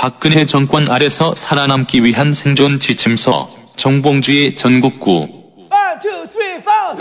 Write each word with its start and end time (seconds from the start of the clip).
박근혜 0.00 0.46
정권 0.46 0.90
아래서 0.90 1.34
살아남기 1.34 2.02
위한 2.02 2.32
생존 2.32 2.80
지침서 2.80 3.50
정봉주의 3.76 4.54
전국구 4.54 5.28
One, 5.68 5.98
two, 6.00 6.26
three, 6.26 6.56
four. 6.56 6.96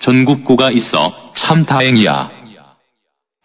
전국구가 0.00 0.70
있어 0.72 1.12
참 1.34 1.64
다행이야. 1.64 2.37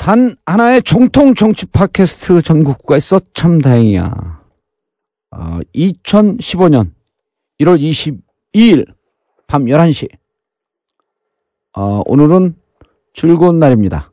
단 0.03 0.35
하나의 0.45 0.83
정통 0.83 1.33
정치 1.33 1.65
팟캐스트 1.65 2.41
전국구가 2.41 2.97
있어 2.97 3.21
참 3.33 3.61
다행이야. 3.61 4.41
어, 5.31 5.59
2015년 5.73 6.91
1월 7.61 7.79
22일 7.79 8.85
밤 9.47 9.63
11시. 9.63 10.09
어, 11.77 12.01
오늘은 12.05 12.53
즐거운 13.13 13.59
날입니다. 13.59 14.11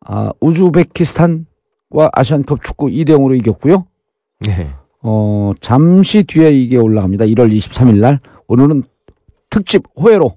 아, 0.00 0.32
우즈베키스탄과 0.42 2.10
아시안컵 2.12 2.62
축구 2.62 2.88
2대 2.88 3.12
0으로 3.12 3.34
이겼고요. 3.34 3.86
네. 4.40 4.66
어, 5.00 5.52
잠시 5.62 6.22
뒤에 6.22 6.50
이게 6.50 6.76
올라갑니다. 6.76 7.24
1월 7.24 7.50
23일 7.50 8.00
날. 8.00 8.20
오늘은 8.46 8.82
특집 9.48 9.84
호해로 9.96 10.36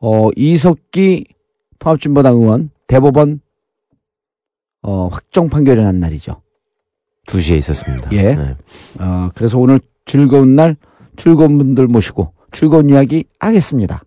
어, 0.00 0.28
이석기 0.36 1.24
통합진보당 1.80 2.34
의원 2.36 2.70
대법원 2.90 3.40
어, 4.82 5.08
확정 5.12 5.48
판결이 5.48 5.80
난 5.80 6.00
날이죠. 6.00 6.42
2시에 7.26 7.56
있었습니다. 7.58 8.10
예. 8.12 8.34
네. 8.34 8.56
어, 8.98 9.28
그래서 9.36 9.58
오늘 9.58 9.80
즐거운 10.06 10.56
날 10.56 10.76
즐거운 11.16 11.56
분들 11.56 11.86
모시고 11.86 12.32
즐거운 12.50 12.90
이야기 12.90 13.24
하겠습니다. 13.38 14.02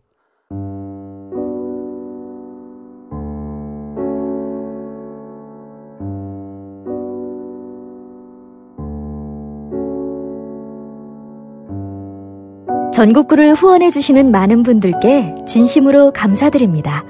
전국구를 12.93 13.53
후원해 13.53 13.89
주시는 13.89 14.29
많은 14.29 14.63
분들께 14.63 15.35
진심으로 15.47 16.11
감사드립니다. 16.11 17.03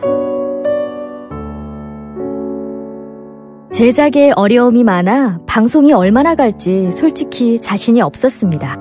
제작에 3.73 4.33
어려움이 4.35 4.83
많아 4.83 5.39
방송이 5.47 5.93
얼마나 5.93 6.35
갈지 6.35 6.91
솔직히 6.91 7.59
자신이 7.59 8.01
없었습니다. 8.03 8.77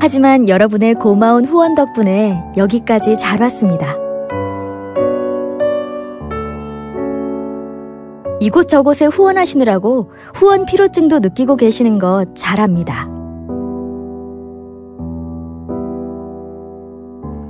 하지만 0.00 0.48
여러분의 0.48 0.94
고마운 0.94 1.44
후원 1.44 1.76
덕분에 1.76 2.42
여기까지 2.56 3.16
잘 3.16 3.40
왔습니다. 3.42 3.94
이곳저곳에 8.40 9.06
후원하시느라고 9.06 10.10
후원 10.34 10.66
피로증도 10.66 11.20
느끼고 11.20 11.54
계시는 11.54 12.00
것 12.00 12.34
잘합니다. 12.34 13.08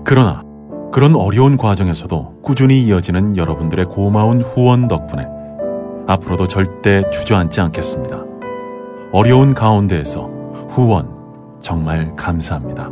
그러나 0.05 0.44
그런 0.95 1.17
어려운 1.17 1.57
과정에서도 1.57 2.41
꾸준히 2.41 2.81
이어지는 2.85 3.37
여러분들의 3.37 3.87
고마운 3.87 4.43
후원 4.43 4.87
덕분에 4.87 5.27
앞으로도 6.07 6.47
절대 6.47 7.03
주저앉지 7.11 7.61
않겠습니다. 7.63 8.23
어려운 9.11 9.55
가운데에서 9.55 10.31
후원 10.71 11.09
정말 11.61 12.15
감사합니다. 12.15 12.91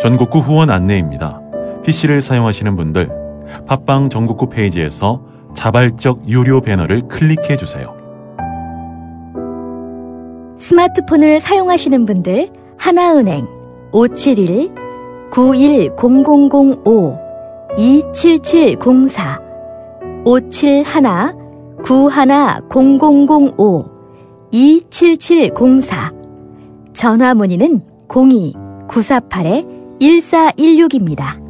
전국구 0.00 0.38
후원 0.38 0.70
안내입니다. 0.70 1.40
PC를 1.82 2.22
사용하시는 2.22 2.76
분들 2.76 3.10
팟빵 3.66 4.10
전국구 4.10 4.48
페이지에서 4.48 5.24
자발적 5.56 6.28
유료 6.28 6.60
배너를 6.60 7.08
클릭해 7.08 7.56
주세요. 7.56 7.96
스마트폰을 10.56 11.40
사용하시는 11.40 12.06
분들 12.06 12.65
하나은행 12.78 13.46
571 13.92 14.70
910005 15.30 17.18
27704 17.76 19.40
571 20.24 21.34
910005 21.82 23.90
27704 24.52 26.12
전화 26.92 27.34
문의는 27.34 27.80
02 28.08 28.54
948 28.88 29.64
1416입니다. 30.00 31.40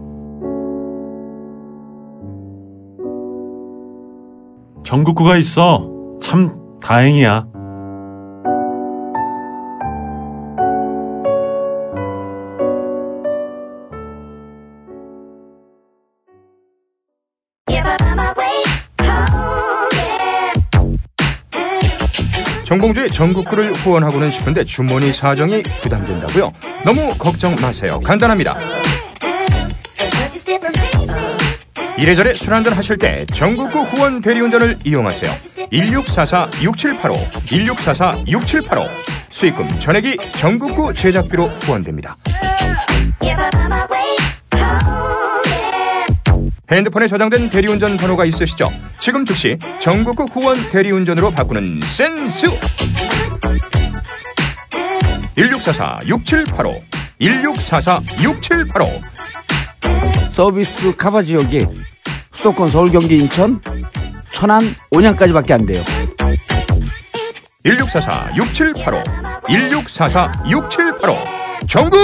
전국구가 4.85 5.37
있어 5.37 5.89
참 6.21 6.57
다행이야. 6.81 7.49
정봉주의 22.77 23.11
전국구를 23.11 23.73
후원하고는 23.73 24.31
싶은데 24.31 24.65
주머니 24.65 25.11
사정이 25.11 25.63
부담된다고요? 25.81 26.53
너무 26.85 27.17
걱정 27.17 27.55
마세요. 27.57 27.99
간단합니다. 28.01 28.55
이래저래 31.97 32.35
술 32.35 32.53
한잔 32.53 32.75
하실 32.75 32.99
때 32.99 33.25
전국구 33.33 33.81
후원 33.85 34.21
대리운전을 34.21 34.81
이용하세요. 34.85 35.33
1644-6785, 35.73 37.31
1644-6785. 37.47 38.89
수익금 39.31 39.79
전액이 39.79 40.19
전국구 40.33 40.93
제작비로 40.93 41.47
후원됩니다. 41.47 42.19
핸드폰에 46.71 47.07
저장된 47.07 47.51
대리운전 47.51 47.97
번호가 47.97 48.25
있으시죠? 48.25 48.71
지금 48.99 49.25
즉시 49.25 49.57
전국구 49.81 50.25
후원 50.25 50.57
대리운전으로 50.71 51.31
바꾸는 51.31 51.81
센스! 51.85 52.49
1644-6785, 55.37 56.83
1644-6785. 57.21 59.01
서비스 60.31 60.97
카바 60.97 61.23
지역이 61.23 61.67
수도권 62.33 62.71
서울 62.71 62.91
경기 62.91 63.17
인천 63.19 63.61
천안 64.33 64.65
온양까지밖에 64.91 65.55
안 65.55 65.65
돼요. 65.67 65.85
1644-6785, 67.65 69.05
1644-6785. 69.45 71.17
전국 71.69 71.99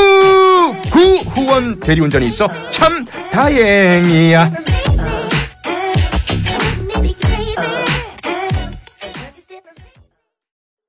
구 1.03 1.17
후원 1.31 1.81
대리운전이 1.81 2.29
있어 2.29 2.47
참 2.71 3.05
다행이야. 3.33 4.53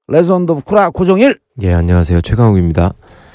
Legend 0.08 0.52
of 0.52 0.62
구라 0.62 0.92
고정일. 0.92 1.40
예, 1.64 1.74
안녕하세요. 1.74 2.22
최강욱입니다. 2.22 2.94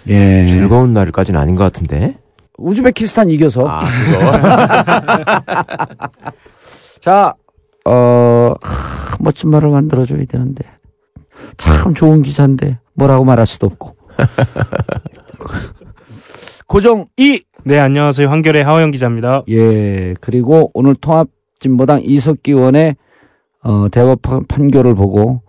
예. 0.08 0.46
즐거운 0.46 0.92
날까지는 0.92 1.40
아닌 1.40 1.56
것 1.56 1.64
같은데. 1.64 2.16
우즈베키스탄 2.58 3.28
이겨서. 3.30 3.66
아. 3.66 3.82
자, 7.00 7.34
어, 7.84 8.54
하, 8.60 9.16
멋진 9.18 9.50
말을 9.50 9.70
만들어줘야 9.70 10.22
되는데. 10.28 10.64
참 11.56 11.94
좋은 11.94 12.22
기사인데, 12.22 12.78
뭐라고 12.94 13.24
말할 13.24 13.46
수도 13.46 13.66
없고. 13.66 13.96
고정 16.68 17.06
2! 17.16 17.42
네, 17.64 17.78
안녕하세요. 17.78 18.28
한결의 18.30 18.62
하호영 18.62 18.90
기자입니다. 18.90 19.42
예, 19.48 20.12
그리고 20.20 20.68
오늘 20.74 20.94
통합진보당 20.94 22.02
이석기 22.04 22.52
의원의, 22.52 22.94
어, 23.62 23.88
대법 23.90 24.20
판- 24.20 24.44
판결을 24.46 24.94
보고, 24.94 25.40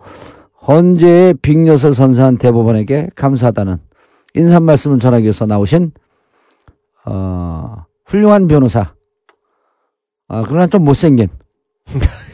헌재의 0.66 1.34
빅엿을 1.42 1.92
선사한 1.92 2.38
대법원에게 2.38 3.10
감사하다는 3.14 3.76
인사 4.34 4.60
말씀을 4.60 4.98
전하기 4.98 5.24
위해서 5.24 5.44
나오신, 5.44 5.92
어, 7.04 7.84
훌륭한 8.06 8.48
변호사. 8.48 8.94
아, 10.26 10.42
그러나 10.48 10.66
좀 10.68 10.86
못생긴. 10.86 11.28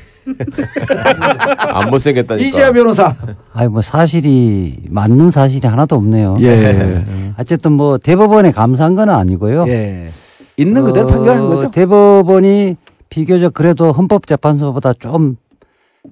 안 1.58 1.90
못생겼다니까. 1.90 2.46
이재하 2.46 2.72
변호사. 2.72 3.14
아니 3.52 3.68
뭐 3.68 3.82
사실이 3.82 4.82
맞는 4.90 5.30
사실이 5.30 5.66
하나도 5.66 5.96
없네요. 5.96 6.38
예. 6.40 7.04
어쨌든 7.38 7.72
뭐 7.72 7.98
대법원에 7.98 8.52
감사한 8.52 8.94
건 8.94 9.10
아니고요. 9.10 9.66
예. 9.68 10.10
있는 10.56 10.84
그대로 10.84 11.06
어, 11.06 11.10
판결한 11.10 11.46
거죠. 11.48 11.70
대법원이 11.70 12.76
비교적 13.08 13.54
그래도 13.54 13.92
헌법재판소보다 13.92 14.94
좀 14.94 15.36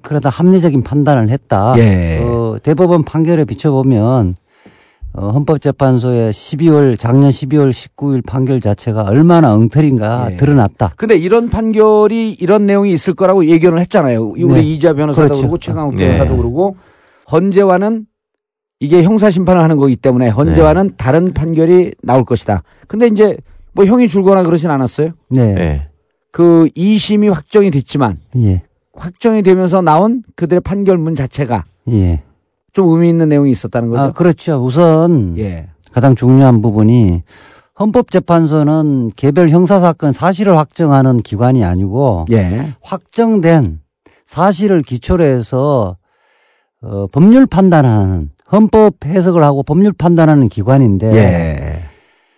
그래도 0.02 0.28
합리적인 0.28 0.82
판단을 0.82 1.30
했다. 1.30 1.74
예. 1.78 2.20
어, 2.22 2.56
대법원 2.62 3.04
판결에 3.04 3.44
비춰보면 3.44 4.36
어, 5.16 5.30
헌법재판소의 5.30 6.32
12월 6.32 6.98
작년 6.98 7.30
12월 7.30 7.70
19일 7.70 8.26
판결 8.26 8.60
자체가 8.60 9.02
얼마나 9.02 9.54
엉터리인가 9.54 10.32
예. 10.32 10.36
드러났다. 10.36 10.94
근데 10.96 11.16
이런 11.16 11.48
판결이 11.48 12.32
이런 12.32 12.66
내용이 12.66 12.92
있을 12.92 13.14
거라고 13.14 13.46
예견을 13.46 13.78
했잖아요. 13.78 14.32
우리 14.36 14.54
네. 14.54 14.60
이자 14.62 14.92
변호사도 14.92 15.26
그렇죠. 15.26 15.40
그러고 15.42 15.58
최강욱 15.58 15.94
네. 15.94 16.06
변호사도 16.06 16.36
그러고 16.36 16.76
헌재와는 17.30 18.06
이게 18.80 19.04
형사 19.04 19.30
심판을 19.30 19.62
하는 19.62 19.76
거기 19.76 19.94
때문에 19.94 20.28
헌재와는 20.30 20.88
네. 20.88 20.94
다른 20.96 21.32
판결이 21.32 21.92
나올 22.02 22.24
것이다. 22.24 22.64
근데 22.88 23.06
이제 23.06 23.36
뭐 23.72 23.84
형이 23.84 24.08
줄거나 24.08 24.42
그러진 24.42 24.70
않았어요. 24.70 25.12
네. 25.30 25.40
예. 25.56 25.88
그 26.32 26.68
2심이 26.76 27.32
확정이 27.32 27.70
됐지만 27.70 28.18
예. 28.38 28.62
확정이 28.96 29.42
되면서 29.42 29.80
나온 29.80 30.24
그들의 30.34 30.60
판결문 30.62 31.14
자체가 31.14 31.64
예. 31.92 32.23
좀 32.74 32.90
의미 32.90 33.08
있는 33.08 33.28
내용이 33.30 33.50
있었다는 33.52 33.88
거죠. 33.88 34.02
아, 34.02 34.12
그렇죠. 34.12 34.56
우선 34.62 35.38
예. 35.38 35.68
가장 35.92 36.14
중요한 36.16 36.60
부분이 36.60 37.22
헌법재판소는 37.78 39.12
개별 39.16 39.48
형사사건 39.48 40.12
사실을 40.12 40.58
확정하는 40.58 41.18
기관이 41.18 41.64
아니고 41.64 42.26
예. 42.32 42.74
확정된 42.82 43.80
사실을 44.26 44.82
기초로 44.82 45.24
해서 45.24 45.96
어, 46.82 47.06
법률 47.12 47.46
판단하는 47.46 48.30
헌법 48.52 48.96
해석을 49.06 49.42
하고 49.42 49.62
법률 49.62 49.92
판단하는 49.92 50.48
기관인데 50.48 51.14
예. 51.14 51.82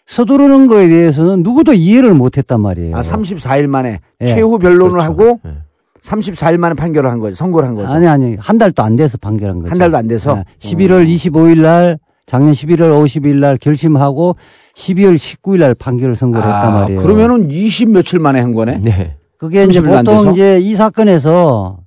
서두르는 0.05 0.67
거에 0.67 0.87
대해서는 0.89 1.43
누구도 1.43 1.73
이해를 1.73 2.15
못했단 2.15 2.61
말이에요. 2.61 2.95
아 2.97 3.01
34일 3.01 3.67
만에 3.69 4.01
예. 4.21 4.27
최후 4.27 4.59
변론을 4.59 4.91
그렇죠. 4.91 5.07
하고 5.07 5.41
예. 5.47 5.66
34일 6.07 6.57
만에 6.59 6.75
판결을 6.75 7.11
한 7.11 7.19
거죠. 7.19 7.35
선고를 7.35 7.69
한 7.69 7.75
거죠. 7.75 7.89
아니 7.89 8.07
아니 8.07 8.37
한 8.39 8.57
달도 8.57 8.83
안 8.83 8.97
돼서 8.97 9.19
판결한 9.19 9.59
거죠. 9.59 9.71
한 9.71 9.79
달도 9.79 9.97
안 9.97 10.07
돼서. 10.07 10.33
어. 10.33 10.37
네, 10.37 10.45
11월 10.59 11.07
25일 11.07 11.61
날 11.61 11.99
작년 12.27 12.53
11월 12.53 13.03
50일 13.05 13.37
날 13.37 13.57
결심하고 13.57 14.37
12월 14.75 15.15
19일 15.15 15.61
날 15.61 15.75
판결을 15.75 16.15
선고를 16.15 16.45
했단 16.47 16.73
말이에요. 16.73 17.01
아, 17.01 17.03
그러면은 17.03 17.51
20 17.51 17.91
며칠 17.91 18.19
만에 18.19 18.41
한 18.41 18.53
거네. 18.53 18.79
네. 18.79 19.17
그게 19.39 19.65
이제 19.65 19.81
30일 19.81 19.93
안 19.97 20.05
보통? 20.05 20.33
이제 20.33 20.59
이 20.61 20.75
사건에서 20.75 21.79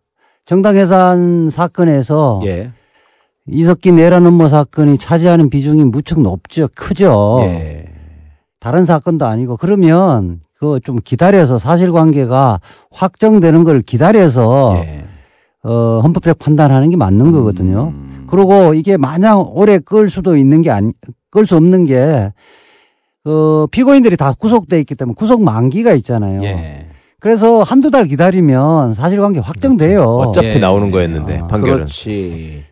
정당 0.45 0.75
해산 0.75 1.50
사건에서 1.50 2.42
예. 2.45 2.72
이석기 3.48 3.94
내란 3.94 4.25
음모 4.25 4.48
사건이 4.48 4.98
차지하는 4.98 5.50
비중이 5.50 5.83
무척 5.86 6.22
높죠. 6.22 6.68
크죠. 6.75 7.39
예. 7.44 7.86
다른 8.60 8.86
사건도 8.86 9.25
아니고 9.25 9.57
그러면 9.57 10.42
그거 10.59 10.77
좀 10.79 10.97
기다려서 11.03 11.57
사실관계가 11.57 12.59
확정되는 12.91 13.63
걸 13.63 13.81
기다려서 13.81 14.81
예. 14.83 15.03
어, 15.63 16.01
헌법적 16.03 16.38
판단하는 16.38 16.89
게 16.89 16.97
맞는 16.97 17.31
거거든요. 17.31 17.94
음. 17.95 18.25
그리고 18.29 18.73
이게 18.73 18.97
마냥 18.97 19.39
오래 19.39 19.79
끌 19.79 20.09
수도 20.09 20.35
있는 20.35 20.61
게 20.61 20.69
아니, 20.69 20.91
끌 21.31 21.45
수 21.45 21.56
없는 21.56 21.85
게, 21.85 22.33
어, 23.25 23.65
피고인들이 23.71 24.17
다 24.17 24.33
구속돼 24.33 24.79
있기 24.81 24.95
때문에 24.95 25.15
구속 25.15 25.44
만기가 25.44 25.94
있잖아요. 25.94 26.44
예. 26.44 26.88
그래서 27.21 27.63
한두 27.63 27.89
달 27.89 28.05
기다리면 28.05 28.95
사실관계 28.95 29.39
확정돼요. 29.39 30.03
어차피 30.03 30.47
예. 30.47 30.59
나오는 30.59 30.91
거였는데 30.91 31.39
아, 31.39 31.47
판결은. 31.47 31.75
그렇지. 31.77 32.65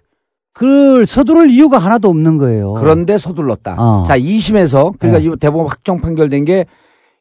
그걸 0.54 1.06
서두를 1.06 1.52
이유가 1.52 1.78
하나도 1.78 2.10
없는 2.10 2.38
거예요. 2.38 2.74
그런데 2.74 3.18
서둘렀다. 3.18 3.76
어. 3.78 4.04
자, 4.06 4.18
2심에서 4.18 4.98
그러니까 4.98 5.20
네. 5.20 5.26
이 5.26 5.38
대법원 5.40 5.68
확정 5.68 6.02
판결된 6.02 6.46
게 6.46 6.66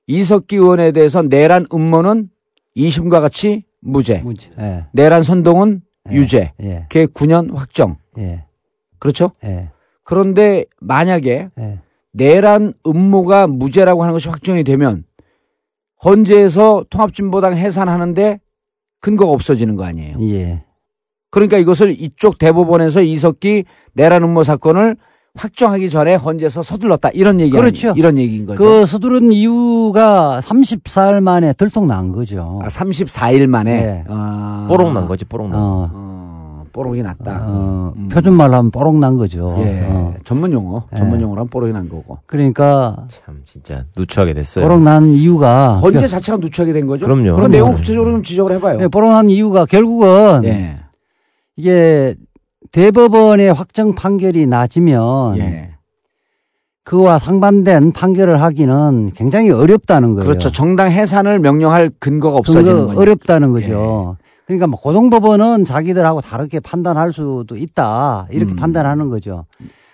이석기 0.06 0.56
의원에 0.56 0.92
대해서 0.92 1.22
내란 1.22 1.66
음모는 1.72 2.28
2심과 2.76 3.20
같이 3.20 3.64
무죄. 3.80 4.18
문제. 4.18 4.50
예, 4.58 4.86
내란 4.92 5.22
선동은 5.22 5.82
예. 6.10 6.14
유죄. 6.14 6.52
예, 6.62 6.86
걔 6.88 7.06
9년 7.06 7.52
확정. 7.54 7.98
예, 8.18 8.44
그렇죠? 8.98 9.32
예, 9.44 9.70
그런데 10.04 10.64
만약에 10.80 11.48
예. 11.58 11.80
내란 12.12 12.72
음모가 12.86 13.46
무죄라고 13.46 14.02
하는 14.02 14.12
것이 14.12 14.28
확정이 14.28 14.64
되면 14.64 15.04
헌재에서 16.04 16.84
통합진보당 16.88 17.56
해산하는데 17.56 18.40
근거가 19.00 19.32
없어지는 19.32 19.76
거 19.76 19.84
아니에요. 19.84 20.16
예. 20.20 20.62
그러니까 21.30 21.58
이것을 21.58 21.90
이쪽 21.90 22.38
대법원에서 22.38 23.02
이석기 23.02 23.64
내란 23.92 24.22
음모 24.22 24.44
사건을 24.44 24.96
확정하기 25.36 25.90
전에 25.90 26.14
헌재에서 26.14 26.62
서둘렀다 26.62 27.10
이런 27.10 27.40
얘기 27.40 27.50
그렇죠. 27.50 27.90
아니, 27.90 27.98
이런 27.98 28.18
얘기인 28.18 28.46
거죠. 28.46 28.62
그 28.62 28.86
서두른 28.86 29.32
이유가 29.32 30.40
34일 30.42 31.20
만에 31.20 31.52
들통 31.52 31.86
난 31.86 32.10
거죠. 32.12 32.60
아, 32.64 32.68
34일 32.68 33.46
만에 33.46 33.80
네. 33.80 34.04
아, 34.08 34.66
뽀록 34.68 34.92
난 34.92 35.06
거지, 35.06 35.24
뽀록 35.24 35.48
난 35.48 35.60
거. 35.60 35.66
어, 35.66 35.90
어, 35.92 36.64
뽀록이 36.72 37.02
났다. 37.02 37.44
어, 37.46 37.92
음. 37.96 38.08
표준말로 38.08 38.54
하면 38.56 38.70
뽀록 38.70 38.98
난 38.98 39.16
거죠. 39.16 39.54
예, 39.58 39.86
어. 39.88 40.14
전문 40.24 40.52
용어, 40.52 40.84
예. 40.92 40.96
전문 40.96 41.20
용어로 41.20 41.40
하면 41.40 41.48
뽀록이 41.48 41.72
난 41.72 41.88
거고. 41.88 42.18
그러니까 42.26 43.06
참 43.08 43.42
진짜 43.44 43.84
누추하게 43.96 44.34
됐어요. 44.34 44.64
뽀록 44.66 44.82
난 44.82 45.06
이유가 45.06 45.76
헌재 45.78 46.06
자체가 46.06 46.38
누추하게 46.38 46.72
된 46.72 46.86
거죠. 46.86 47.06
그럼요. 47.06 47.36
그 47.36 47.46
내용. 47.46 47.72
구체적으로 47.72 48.12
좀 48.12 48.22
지적을 48.22 48.54
해봐요. 48.56 48.78
네, 48.78 48.88
뽀록 48.88 49.10
난 49.12 49.28
이유가 49.30 49.64
결국은 49.66 50.44
예, 50.44 50.78
이게 51.56 52.14
대법원의 52.72 53.52
확정 53.52 53.94
판결이 53.94 54.46
낮으면 54.46 55.38
예, 55.38 55.70
그와 56.84 57.18
상반된 57.18 57.92
판결을 57.92 58.40
하기는 58.40 59.12
굉장히 59.14 59.50
어렵다는 59.50 60.14
거예요. 60.14 60.28
그렇죠. 60.28 60.52
정당 60.52 60.90
해산을 60.90 61.40
명령할 61.40 61.90
근거가 61.98 62.36
없어지는 62.38 62.74
그거 62.74 62.86
거죠. 62.88 63.00
어렵다는 63.00 63.50
거죠. 63.50 64.16
그러니까 64.46 64.68
뭐 64.68 64.80
고등법원은 64.80 65.64
자기들하고 65.64 66.20
다르게 66.20 66.60
판단할 66.60 67.12
수도 67.12 67.56
있다 67.56 68.28
이렇게 68.30 68.52
음. 68.52 68.56
판단하는 68.56 69.08
거죠. 69.10 69.46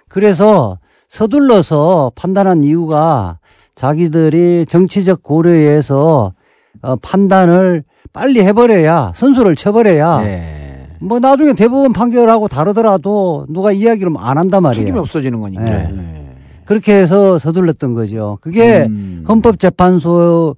그래서 0.08 0.78
서둘러서 1.08 2.12
판단한 2.14 2.62
이유가 2.62 3.38
자기들이 3.75 4.66
정치적 4.68 5.22
고려에서 5.22 6.34
어, 6.82 6.96
판단을 6.96 7.84
빨리 8.12 8.42
해버려야 8.42 9.12
선수를 9.14 9.56
쳐버려야 9.56 10.22
예. 10.25 10.62
뭐 11.02 11.19
나중에 11.19 11.52
대법원 11.52 11.93
판결하고 11.93 12.49
다르더라도 12.49 13.46
누가 13.49 13.72
이야기를 13.72 14.12
안 14.19 14.38
한단 14.38 14.62
말이에요. 14.62 14.81
책임이 14.81 14.99
없어지는 14.99 15.40
거니까. 15.40 15.64
네. 15.64 15.88
예. 15.93 16.22
그렇게 16.64 16.94
해서 16.94 17.38
서둘렀던 17.38 17.94
거죠. 17.94 18.38
그게 18.40 18.84
음. 18.88 19.25
헌법재판소가 19.28 20.54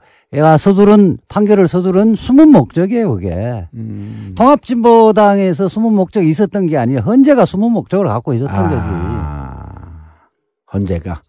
서두른 0.58 1.16
판결을 1.28 1.66
서두른 1.66 2.14
숨은 2.14 2.50
목적이에요, 2.50 3.14
그게. 3.14 3.66
음. 3.74 4.34
통합진보당에서 4.36 5.68
숨은 5.68 5.94
목적이 5.94 6.28
있었던 6.28 6.66
게 6.66 6.76
아니라 6.76 7.00
헌재가 7.02 7.46
숨은 7.46 7.72
목적을 7.72 8.06
갖고 8.06 8.34
있었던 8.34 8.68
거지. 8.68 8.86
아, 8.86 10.12
헌재가. 10.72 11.22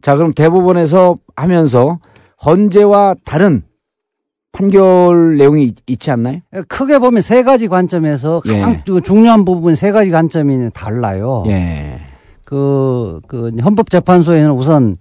자, 0.00 0.16
그럼 0.16 0.32
대법원에서 0.32 1.16
하면서 1.34 1.98
헌재와 2.44 3.16
다른 3.24 3.62
판결 4.52 5.36
내용이 5.36 5.64
있- 5.64 5.76
있지 5.86 6.10
않나요? 6.10 6.40
크게 6.68 6.98
보면 6.98 7.22
세 7.22 7.42
가지 7.42 7.68
관점에서 7.68 8.40
가장 8.40 8.72
예. 8.72 8.82
그 8.86 9.00
중요한 9.00 9.44
부분 9.44 9.74
세 9.74 9.92
가지 9.92 10.10
관점이 10.10 10.70
달라요. 10.72 11.44
예. 11.46 12.00
그, 12.44 13.20
그, 13.28 13.50
헌법재판소에는 13.62 14.52
우선 14.52 14.96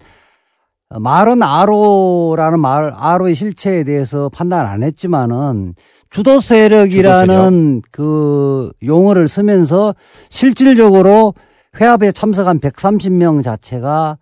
말은 0.89 1.43
아로라는 1.43 2.59
말, 2.59 2.91
아로의 2.95 3.35
실체에 3.35 3.83
대해서 3.83 4.29
판단 4.29 4.65
안 4.65 4.83
했지만은 4.83 5.73
주도 6.09 6.39
세력이라는 6.39 7.81
그 7.91 8.71
용어를 8.85 9.27
쓰면서 9.27 9.95
실질적으로 10.29 11.33
회합에 11.79 12.11
참석한 12.11 12.59
130명 12.59 13.43
자체가 13.43 14.17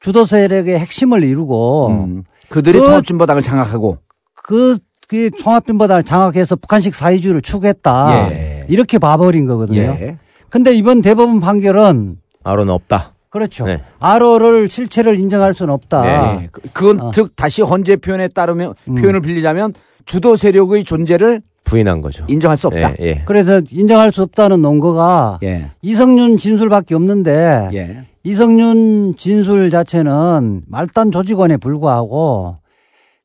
주도 0.00 0.24
세력의 0.24 0.78
핵심을 0.78 1.22
이루고 1.24 1.88
음. 1.88 2.24
그들이 2.48 2.78
그- 2.78 2.84
통합진보당을 2.86 3.42
장악하고. 3.42 3.98
그, 4.50 4.76
그 5.06 5.30
통합빈보당을 5.40 6.02
장악해서 6.02 6.56
북한식 6.56 6.96
사회주의를 6.96 7.40
추구했다. 7.40 8.30
예. 8.32 8.64
이렇게 8.68 8.98
봐버린 8.98 9.46
거거든요. 9.46 9.78
예. 9.80 10.18
근데 10.48 10.74
이번 10.74 11.02
대법원 11.02 11.38
판결은 11.38 12.16
아로는 12.42 12.72
없다. 12.74 13.12
그렇죠. 13.28 13.64
네. 13.66 13.80
아로를 14.00 14.68
실체를 14.68 15.16
인정할 15.20 15.54
수는 15.54 15.72
없다. 15.72 16.00
네. 16.02 16.48
그- 16.50 16.62
그건 16.72 17.00
어. 17.00 17.10
즉 17.14 17.36
다시 17.36 17.62
헌재 17.62 17.96
표현에 17.96 18.26
따르면 18.26 18.74
음. 18.88 18.94
표현을 18.96 19.20
빌리자면 19.20 19.72
주도 20.04 20.34
세력의 20.34 20.82
존재를 20.82 21.42
부인한 21.62 22.00
거죠. 22.00 22.24
인정할 22.26 22.56
수 22.58 22.66
없다. 22.66 22.94
예, 22.94 22.96
예. 23.00 23.22
그래서 23.26 23.60
인정할 23.70 24.10
수 24.12 24.22
없다는 24.22 24.60
논거가 24.62 25.38
예. 25.44 25.70
이성윤 25.82 26.38
진술밖에 26.38 26.96
없는데 26.96 27.70
예. 27.74 28.04
이성윤 28.24 29.14
진술 29.16 29.70
자체는 29.70 30.62
말단 30.66 31.12
조직원에 31.12 31.56
불과하고 31.58 32.56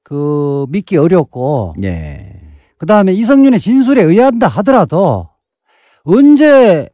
그 0.05 0.67
믿기 0.69 0.97
어렵고 0.97 1.73
예. 1.83 2.31
그다음에 2.77 3.11
이성윤의 3.11 3.59
진술에 3.59 4.03
의한다 4.03 4.47
하더라도 4.47 5.29
언제 6.03 6.87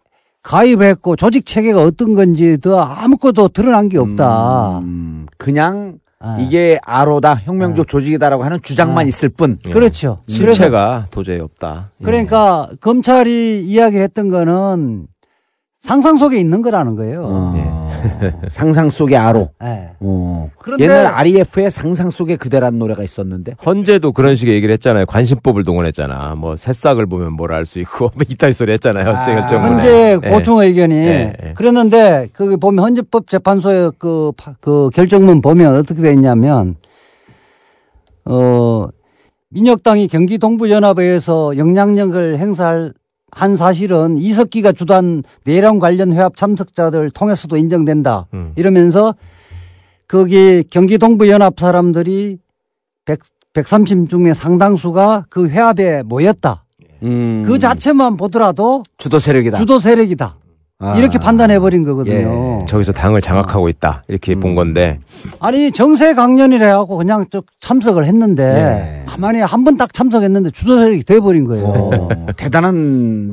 가입했고 0.43 1.17
조직 1.17 1.45
체계가 1.45 1.83
어떤 1.83 2.15
건지 2.15 2.57
더 2.59 2.79
아무것도 2.79 3.49
드러난 3.49 3.89
게 3.89 3.97
없다. 3.99 4.79
음, 4.79 5.27
그냥 5.37 5.99
아. 6.19 6.37
이게 6.39 6.79
아로다 6.83 7.35
혁명적 7.35 7.87
조직이다라고 7.87 8.43
하는 8.43 8.59
주장만 8.61 8.99
아. 8.99 9.03
있을 9.03 9.27
뿐. 9.27 9.59
예. 9.67 9.71
그렇죠. 9.71 10.21
실체가 10.27 11.07
도저히 11.11 11.39
없다. 11.39 11.91
예. 11.99 12.05
그러니까 12.05 12.69
검찰이 12.79 13.65
이야기했던 13.65 14.29
거는 14.29 15.07
상상 15.81 16.17
속에 16.17 16.39
있는 16.39 16.61
거라는 16.61 16.95
거예요. 16.95 17.23
어, 17.25 17.90
상상 18.51 18.89
속의 18.89 19.17
아로. 19.17 19.49
예. 19.63 19.89
어. 19.99 20.49
그런데- 20.59 20.83
옛날 20.85 21.05
REF의 21.07 21.69
상상 21.71 22.09
속의 22.09 22.37
그대라는 22.37 22.79
노래가 22.79 23.03
있었는데. 23.03 23.53
헌재도 23.65 24.11
그런 24.13 24.35
식의 24.35 24.53
얘기를 24.55 24.71
했잖아요. 24.73 25.05
관심법을 25.05 25.63
동원했잖아. 25.63 26.35
뭐 26.35 26.55
새싹을 26.55 27.05
보면 27.07 27.33
뭘 27.33 27.51
알 27.53 27.65
수 27.65 27.79
있고 27.79 28.09
뭐 28.15 28.23
이따위 28.29 28.53
소리 28.53 28.71
했잖아요. 28.73 29.09
아, 29.09 29.23
결정문에. 29.23 29.71
헌재 29.73 30.19
예. 30.23 30.29
보충 30.29 30.57
의견이 30.59 30.95
예, 30.95 31.33
예. 31.43 31.53
그랬는데 31.53 32.29
거기 32.33 32.55
보면 32.57 32.83
헌재법 32.83 33.29
재판소의 33.29 33.91
그, 33.99 34.31
파- 34.37 34.55
그 34.61 34.89
결정문 34.93 35.41
보면 35.41 35.75
어떻게 35.75 36.01
돼 36.01 36.11
있냐면 36.13 36.75
어 38.25 38.87
민혁당이 39.49 40.07
경기 40.07 40.37
동부연합회에서 40.37 41.57
영향력을 41.57 42.37
행사할 42.37 42.93
한 43.31 43.55
사실은 43.55 44.17
이석기가 44.17 44.73
주도한 44.73 45.23
내란 45.45 45.79
관련 45.79 46.11
회합 46.13 46.35
참석자들 46.35 47.11
통해서도 47.11 47.57
인정된다. 47.57 48.27
음. 48.33 48.53
이러면서 48.55 49.15
거기 50.07 50.63
경기 50.69 50.97
동부 50.97 51.29
연합 51.29 51.59
사람들이 51.59 52.37
100, 53.05 53.19
130 53.53 54.09
중에 54.09 54.33
상당수가 54.33 55.25
그 55.29 55.47
회합에 55.47 56.03
모였다. 56.03 56.65
음, 57.03 57.43
그 57.47 57.57
자체만 57.57 58.17
보더라도 58.17 58.83
주도 58.97 59.17
세력이다. 59.17 59.57
주도 59.57 59.79
세력이다. 59.79 60.37
아. 60.79 60.97
이렇게 60.97 61.17
판단해 61.17 61.59
버린 61.59 61.83
거거든요. 61.83 62.29
저기서 62.65 62.91
당을 62.93 63.21
장악하고 63.21 63.69
있다. 63.69 64.03
이렇게 64.07 64.35
본 64.35 64.55
건데. 64.55 64.99
아니 65.39 65.71
정세 65.71 66.13
강연이라 66.13 66.71
하고 66.71 66.97
그냥 66.97 67.25
쭉 67.31 67.45
참석을 67.59 68.05
했는데 68.05 68.43
예. 69.01 69.05
가만히 69.05 69.39
한 69.41 69.63
번 69.63 69.77
딱 69.77 69.93
참석했는데 69.93 70.51
주도 70.51 70.77
세력이 70.77 71.03
돼 71.03 71.19
버린 71.19 71.45
거예요. 71.45 71.65
어, 71.65 72.09
대단한 72.37 72.75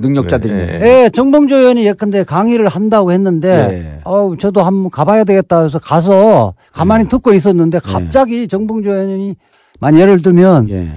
능력자들이네. 0.00 0.78
예. 0.80 1.04
예, 1.04 1.10
정봉조 1.10 1.56
의원이 1.56 1.86
예컨대 1.86 2.24
강의를 2.24 2.68
한다고 2.68 3.12
했는데, 3.12 3.48
예. 3.96 4.00
어우, 4.04 4.36
저도 4.38 4.62
한번 4.62 4.90
가봐야 4.90 5.24
되겠다 5.24 5.62
해서 5.62 5.78
가서 5.78 6.54
가만히 6.72 7.08
듣고 7.08 7.32
있었는데 7.34 7.78
갑자기 7.80 8.48
정봉조 8.48 8.90
의원이, 8.90 9.34
만 9.80 9.96
예를 9.98 10.22
들면, 10.22 10.68
예. 10.70 10.88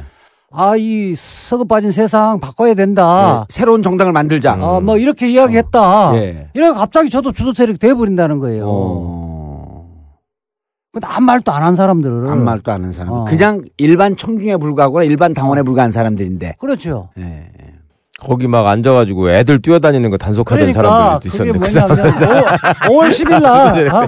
아, 0.53 0.75
이 0.75 1.13
썩어 1.15 1.63
빠진 1.63 1.91
세상 1.91 2.39
바꿔야 2.39 2.73
된다. 2.73 3.45
예, 3.49 3.53
새로운 3.53 3.81
정당을 3.81 4.11
만들자. 4.13 4.57
어, 4.61 4.81
뭐 4.81 4.97
이렇게 4.97 5.29
이야기했다. 5.29 6.11
예. 6.15 6.47
이래 6.53 6.71
갑자기 6.71 7.09
저도 7.09 7.31
주도 7.31 7.53
세력이 7.53 7.79
돼 7.79 7.93
버린다는 7.93 8.39
거예요. 8.39 8.65
어. 8.67 9.87
근데 10.91 11.07
아무 11.09 11.25
말도 11.25 11.53
안 11.53 11.63
한 11.63 11.75
사람들을. 11.77 12.27
아무 12.27 12.43
말도 12.43 12.69
안 12.71 12.81
하는 12.81 12.91
사람. 12.91 13.13
어. 13.13 13.25
그냥 13.25 13.61
일반 13.77 14.17
청중에 14.17 14.57
불과하거나 14.57 15.05
일반 15.05 15.33
당원에 15.33 15.61
불과한 15.61 15.91
사람들인데. 15.91 16.55
그렇죠. 16.59 17.09
예. 17.17 17.49
거기 18.23 18.47
막 18.47 18.67
앉아가지고 18.67 19.31
애들 19.31 19.61
뛰어다니는 19.61 20.11
거 20.11 20.17
단속하던 20.17 20.71
그러니까 20.71 20.81
사람들도 20.81 21.19
그게 21.19 21.27
있었는데. 21.27 22.11
그 22.11 22.23
뭐냐면 22.23 22.45
5월 22.87 23.09
10일 23.09 23.41
날, 23.41 23.87
어? 23.89 24.07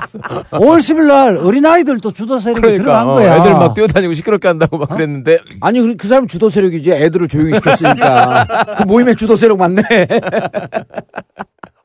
5월 0.59 0.77
10일 0.77 1.07
날 1.07 1.37
어린아이들도 1.37 2.11
주도 2.11 2.37
세력이 2.39 2.61
그러니까 2.61 2.83
들어간 2.83 3.09
어, 3.09 3.15
거야. 3.15 3.37
애들 3.37 3.53
막 3.53 3.73
뛰어다니고 3.73 4.13
시끄럽게 4.13 4.47
한다고 4.47 4.77
막 4.77 4.89
그랬는데 4.89 5.39
아니 5.61 5.79
그, 5.81 5.95
그 5.95 6.07
사람 6.07 6.27
주도 6.27 6.49
세력이지 6.49 6.91
애들을 6.91 7.27
조용히 7.27 7.55
시켰으니까 7.55 8.45
그 8.77 8.83
모임의 8.83 9.15
주도 9.15 9.35
세력 9.35 9.57
맞네. 9.57 9.83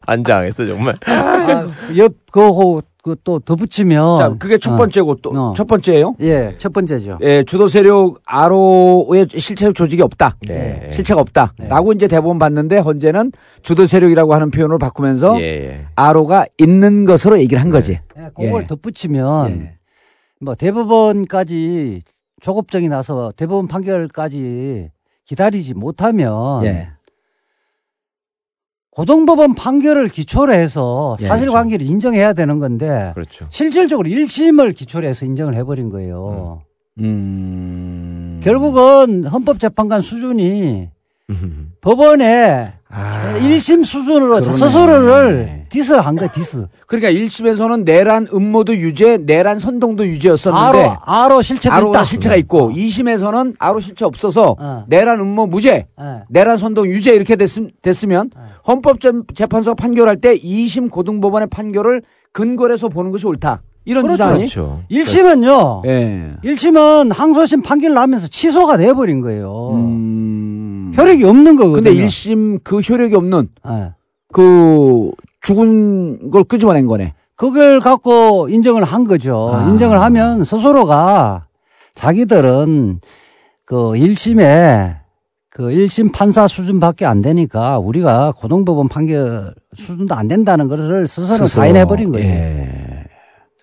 안장했어 0.07 0.67
정말. 0.67 0.97
아, 1.07 1.67
옆, 1.97 2.13
그거, 2.31 2.83
그또 3.09 3.41
덧붙이면. 3.41 4.19
자 4.19 4.35
그게 4.38 4.59
첫 4.59 4.77
번째고 4.77 5.17
또 5.17 5.31
어. 5.31 5.55
첫 5.55 5.67
번째예요. 5.67 6.15
예, 6.21 6.55
첫 6.59 6.73
번째죠. 6.73 7.19
예, 7.23 7.43
주도 7.43 7.69
세력 7.69 8.21
아로의 8.25 9.27
실체적 9.31 9.75
조직이 9.75 10.03
없다. 10.03 10.37
네. 10.47 10.88
실체가 10.93 11.21
없다. 11.21 11.55
라고 11.59 11.93
이제 11.93 12.07
대법원 12.07 12.38
봤는데 12.38 12.79
헌재는 12.79 13.33
주도 13.62 13.87
세력이라고 13.87 14.35
하는 14.35 14.50
표현을 14.50 14.79
바꾸면서 14.79 15.41
예, 15.41 15.45
예. 15.45 15.87
아로가 15.97 16.47
있는 16.59 17.05
것으로 17.05 17.41
얘기를 17.41 17.61
한 17.61 17.71
거지. 17.71 17.99
예, 18.17 18.31
그걸 18.37 18.62
예. 18.62 18.67
덧붙이면, 18.67 19.50
예. 19.50 19.75
뭐 20.41 20.55
대법원까지 20.55 22.03
조급증이 22.41 22.88
나서 22.88 23.33
대법원 23.37 23.69
판결까지 23.69 24.91
기다리지 25.25 25.75
못하면. 25.75 26.62
예. 28.99 29.00
고등법원 29.00 29.55
판결을 29.55 30.09
기초로 30.09 30.52
해서 30.52 31.17
예, 31.21 31.28
사실관계를 31.28 31.87
인정해야 31.87 32.33
되는 32.33 32.59
건데 32.59 33.12
그렇죠. 33.14 33.47
실질적으로 33.50 34.09
1심을 34.09 34.75
기초로 34.76 35.07
해서 35.07 35.25
인정을 35.25 35.55
해버린 35.55 35.88
거예요. 35.88 36.62
음. 37.00 38.40
결국은 38.43 39.25
헌법재판관 39.25 40.00
수준이 40.00 40.90
법원에 41.81 42.75
아, 42.90 43.35
1심 43.38 43.85
수준으로 43.85 44.40
그러네. 44.40 44.42
스스로를 44.42 45.62
디스한 45.68 46.16
거야, 46.16 46.28
디스. 46.28 46.66
그러니까 46.87 47.12
1심에서는 47.12 47.85
내란 47.85 48.26
음모도 48.33 48.75
유죄, 48.76 49.18
내란 49.18 49.59
선동도 49.59 50.07
유죄였었는데 50.07 50.78
아로, 50.85 50.97
아로 51.04 51.42
실체가 51.42 51.76
아로가 51.76 51.99
있다. 51.99 52.04
실체가 52.04 52.37
있고 52.37 52.71
2심에서는 52.73 53.57
RO 53.59 53.81
실체 53.80 54.07
없어서 54.07 54.57
어. 54.59 54.85
내란 54.88 55.21
음모 55.21 55.47
무죄, 55.49 55.87
예. 56.00 56.23
내란 56.30 56.57
선동 56.57 56.87
유죄 56.87 57.14
이렇게 57.14 57.37
됐음, 57.37 57.68
됐으면 57.83 58.30
헌법재판소가 58.66 59.75
판결할 59.75 60.16
때 60.16 60.38
2심 60.38 60.90
고등법원의 60.90 61.49
판결을 61.49 62.02
근거로 62.33 62.73
해서 62.73 62.88
보는 62.88 63.11
것이 63.11 63.26
옳다. 63.26 63.62
이런 63.88 64.02
그렇죠. 64.02 64.16
주장이 64.16 64.38
그렇죠. 64.40 64.83
1심은요, 64.90 65.87
예. 65.87 66.37
1심은 66.45 67.11
항소심 67.11 67.62
판결 67.62 67.95
나면서 67.95 68.28
취소가 68.28 68.76
돼 68.76 68.92
버린 68.92 69.23
거예요. 69.23 69.71
음. 69.76 70.92
효력이 70.95 71.25
없는 71.25 71.57
거거든요. 71.57 71.83
근데 71.83 71.95
1심 71.95 72.61
그 72.62 72.80
효력이 72.80 73.14
없는 73.14 73.49
예. 73.66 73.92
그 74.30 75.11
죽은 75.40 76.30
걸 76.30 76.45
끄집어낸 76.45 76.87
거네. 76.87 77.14
그걸 77.35 77.80
갖고 77.80 78.49
인정을 78.50 78.85
한 78.85 79.04
거죠. 79.04 79.52
아. 79.54 79.66
인정을 79.71 80.02
하면 80.02 80.45
스스로가 80.45 81.47
자기들은 81.95 83.00
그 83.64 83.75
1심에 83.75 84.97
그 85.49 85.62
1심 85.71 86.12
판사 86.12 86.47
수준밖에 86.47 87.07
안 87.07 87.23
되니까 87.23 87.78
우리가 87.78 88.35
고등법원 88.37 88.88
판결 88.88 89.54
수준도 89.75 90.14
안 90.14 90.28
된다는 90.28 90.68
것을 90.68 91.07
스스로 91.07 91.47
스스로. 91.47 91.62
사인해 91.62 91.87
버린 91.87 92.12
거예요. 92.12 92.28
예. 92.28 92.98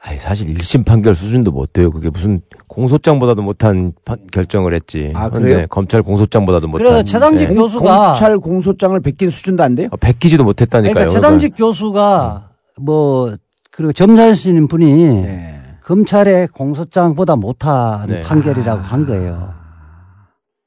아니, 0.07 0.19
사실 0.19 0.53
1심 0.53 0.85
판결 0.85 1.15
수준도 1.15 1.51
못 1.51 1.73
돼요. 1.73 1.89
그게 1.89 2.11
무슨 2.11 2.39
공소장보다도 2.67 3.41
못한 3.41 3.91
판- 4.05 4.19
결정을 4.31 4.75
했지. 4.75 5.11
아, 5.15 5.29
그래요? 5.29 5.65
검찰 5.67 6.03
공소장보다도 6.03 6.67
못한. 6.67 6.85
그래서 6.85 7.03
최상직 7.03 7.49
예. 7.49 7.53
교수가 7.55 7.97
검찰 8.09 8.37
공소장을 8.37 8.99
베낀 8.99 9.31
수준도 9.31 9.63
안 9.63 9.73
돼요? 9.73 9.87
어, 9.91 9.97
베끼지도 9.97 10.43
못했다니까요. 10.43 10.93
그러니까 10.93 11.11
최상직 11.11 11.55
교수가 11.57 12.49
뭐 12.81 13.35
그리고 13.71 13.93
점사하시는 13.93 14.67
분이 14.67 15.23
예. 15.23 15.55
검찰의 15.83 16.49
공소장보다 16.49 17.35
못한 17.35 18.07
네. 18.07 18.19
판결이라고 18.19 18.81
한 18.81 19.07
거예요. 19.07 19.54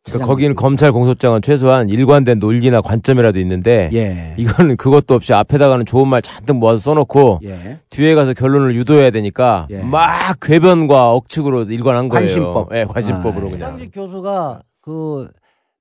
그러니까 0.08 0.26
거기는 0.26 0.54
검찰 0.54 0.92
공소장은 0.92 1.42
최소한 1.42 1.88
일관된 1.88 2.38
논리나 2.38 2.80
관점이라도 2.80 3.38
있는데 3.40 3.90
예. 3.92 4.34
이거는 4.36 4.76
그것도 4.76 5.14
없이 5.14 5.32
앞에다가는 5.34 5.86
좋은 5.86 6.08
말 6.08 6.22
잔뜩 6.22 6.56
모아서 6.56 6.78
써놓고 6.78 7.40
예. 7.44 7.78
뒤에 7.90 8.14
가서 8.14 8.32
결론을 8.34 8.74
유도해야 8.74 9.10
되니까 9.10 9.66
예. 9.70 9.78
막 9.82 10.38
궤변과 10.40 11.12
억측으로 11.12 11.64
일관한 11.64 12.08
거예요. 12.08 12.20
관심법. 12.20 12.68
예, 12.74 12.84
관심법으로 12.84 13.46
아, 13.46 13.50
그냥. 13.50 13.58
최상직 13.58 13.90
교수가 13.92 14.60
그 14.82 15.28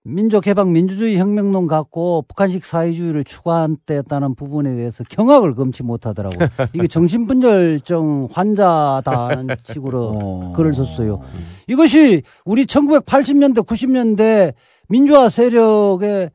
민족해방 0.08 0.72
민주주의 0.72 1.18
혁명론 1.18 1.68
갖고 1.68 2.24
북한식 2.28 2.66
사회주의를 2.66 3.24
추구한다는 3.26 4.36
부분에 4.36 4.74
대해서 4.76 5.04
경악을 5.10 5.54
금치 5.54 5.84
못하더라고. 5.84 6.36
이게 6.74 6.88
정신분열증 6.88 8.30
환자다는 8.32 9.56
식으로 9.64 10.04
어. 10.04 10.54
글을 10.56 10.74
썼어요. 10.74 11.22
이것이 11.68 12.24
우리 12.46 12.66
1980년대 12.66 13.66
90년대 13.66 14.54
민주화 14.88 15.28
세력의 15.28 16.32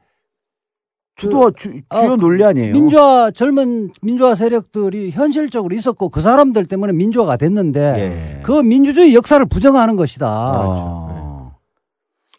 주도 1.14 1.50
주, 1.52 1.71
주요 1.71 2.12
어, 2.12 2.17
논리 2.17 2.43
아니에요? 2.43 2.73
민주화 2.73 3.31
젊은 3.31 3.91
민주화 4.00 4.35
세력들이 4.35 5.11
현실적으로 5.11 5.75
있었고 5.75 6.09
그 6.09 6.21
사람들 6.21 6.67
때문에 6.67 6.93
민주화가 6.95 7.37
됐는데 7.37 7.81
예. 7.81 8.41
그 8.43 8.52
민주주의 8.52 9.14
역사를 9.14 9.45
부정하는 9.47 9.97
것이다. 9.97 10.26
아. 10.29 11.22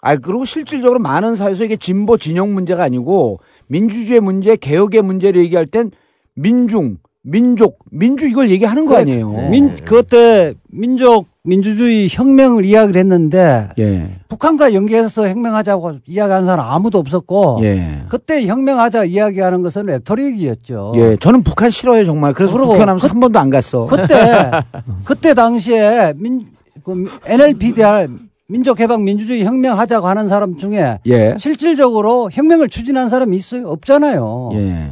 아, 0.06 0.18
그리고 0.18 0.44
실질적으로 0.44 1.00
많은 1.00 1.36
사회에서 1.36 1.64
이게 1.64 1.78
진보 1.78 2.18
진영 2.18 2.54
문제가 2.54 2.84
아니고 2.84 3.40
민주주의 3.68 4.20
문제, 4.20 4.58
개혁의 4.58 5.02
문제를 5.02 5.42
얘기할 5.44 5.66
땐 5.66 5.92
민중, 6.36 6.98
민족, 7.24 7.80
민주 7.90 8.28
이걸 8.28 8.50
얘기하는 8.52 8.86
거 8.86 8.98
아니에요. 8.98 9.32
민 9.50 9.76
그때 9.86 10.56
민족 10.70 11.28
민주주의 11.46 12.08
혁명을 12.10 12.66
이야기를 12.66 13.00
했는데 13.00 13.70
예. 13.80 14.16
북한과 14.28 14.74
연계해서 14.74 15.30
혁명하자고 15.30 16.00
이야기한 16.06 16.46
사람 16.46 16.66
아무도 16.66 16.98
없었고 17.00 17.60
예. 17.64 18.04
그때 18.10 18.46
혁명하자 18.46 19.06
이야기하는 19.06 19.62
것은 19.62 19.86
레토릭이었죠. 19.86 20.94
예. 20.98 21.16
저는 21.18 21.44
북한 21.44 21.70
싫어해요, 21.70 22.06
정말. 22.06 22.34
그래서 22.34 22.58
국회의원하면서 22.58 23.08
그- 23.08 23.12
한 23.12 23.20
번도 23.22 23.40
안 23.40 23.50
갔어. 23.50 23.86
그때 23.86 24.52
그때 25.06 25.34
당시에 25.34 26.12
민 26.18 26.46
그 26.84 27.06
NLPDR 27.26 28.10
민족해방 28.54 29.04
민주주의 29.04 29.44
혁명 29.44 29.80
하자고 29.80 30.08
하는 30.08 30.28
사람 30.28 30.58
중에 30.58 31.00
예. 31.08 31.34
실질적으로 31.40 32.30
혁명을 32.32 32.70
추진한 32.70 33.10
사람이 33.10 33.36
있어요? 33.36 33.68
없잖아요. 33.68 34.52
예. 34.54 34.92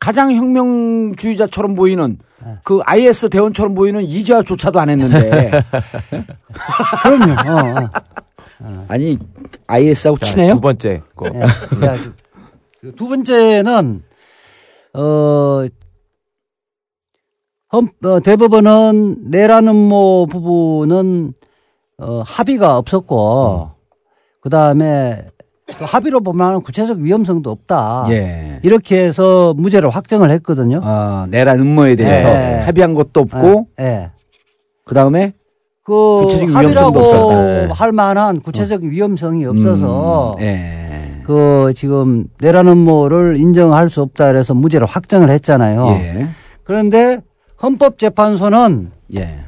가장 0.00 0.32
혁명주의자처럼 0.32 1.76
보이는 1.76 2.18
그 2.64 2.80
IS 2.84 3.30
대원처럼 3.30 3.74
보이는 3.74 4.02
이재화조차도 4.02 4.80
안 4.80 4.90
했는데 4.90 5.50
그럼요. 7.04 7.32
어, 7.32 7.90
어. 8.62 8.84
아니 8.88 9.16
IS하고 9.68 10.16
자, 10.18 10.26
친해요? 10.26 10.54
두 10.54 10.60
번째 10.60 11.02
거. 11.14 11.26
예. 11.26 11.40
그래가지고 11.68 12.12
두 12.96 13.08
번째는 13.08 14.02
어, 14.94 15.66
헌, 17.72 17.88
어, 18.04 18.20
대법원은 18.20 19.30
내란 19.30 19.68
음모 19.68 20.26
부분은 20.30 21.34
어, 21.98 22.22
합의가 22.24 22.76
없었고 22.78 23.70
그 24.40 24.50
다음에 24.50 25.26
합의로 25.80 26.20
보면 26.20 26.62
구체적 26.62 26.98
위험성도 26.98 27.50
없다. 27.50 28.06
예. 28.10 28.60
이렇게 28.62 29.04
해서 29.04 29.52
무죄를 29.56 29.90
확정을 29.90 30.30
했거든요. 30.30 30.80
어, 30.82 31.26
내란 31.28 31.58
음모에 31.60 31.96
대해서 31.96 32.28
예. 32.28 32.60
합의한 32.64 32.94
것도 32.94 33.20
없고 33.20 33.66
예. 33.80 33.84
예. 33.84 34.10
그 34.84 34.94
다음에 34.94 35.34
그 35.82 36.20
합의라고 36.22 36.58
위험성도 36.60 37.00
없었다. 37.00 37.62
예. 37.64 37.68
할 37.70 37.92
만한 37.92 38.40
구체적 38.40 38.84
인 38.84 38.90
위험성이 38.90 39.44
없어서 39.44 40.36
음, 40.38 40.42
예. 40.42 41.22
그 41.24 41.72
지금 41.76 42.26
내란 42.40 42.68
음모를 42.68 43.36
인정할 43.36 43.90
수 43.90 44.00
없다 44.00 44.28
그래서 44.28 44.54
무죄를 44.54 44.86
확정을 44.86 45.28
했잖아요. 45.30 45.88
예. 45.88 46.28
그런데 46.64 47.20
헌법재판소는 47.62 48.92
예. 49.16 49.40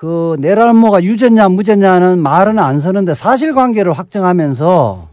그 0.00 0.34
내란 0.38 0.70
음모가 0.70 1.02
유죄냐 1.02 1.50
무죄냐는 1.50 2.20
말은 2.20 2.58
안 2.58 2.80
서는데 2.80 3.12
사실관계를 3.12 3.92
확정하면서 3.92 5.08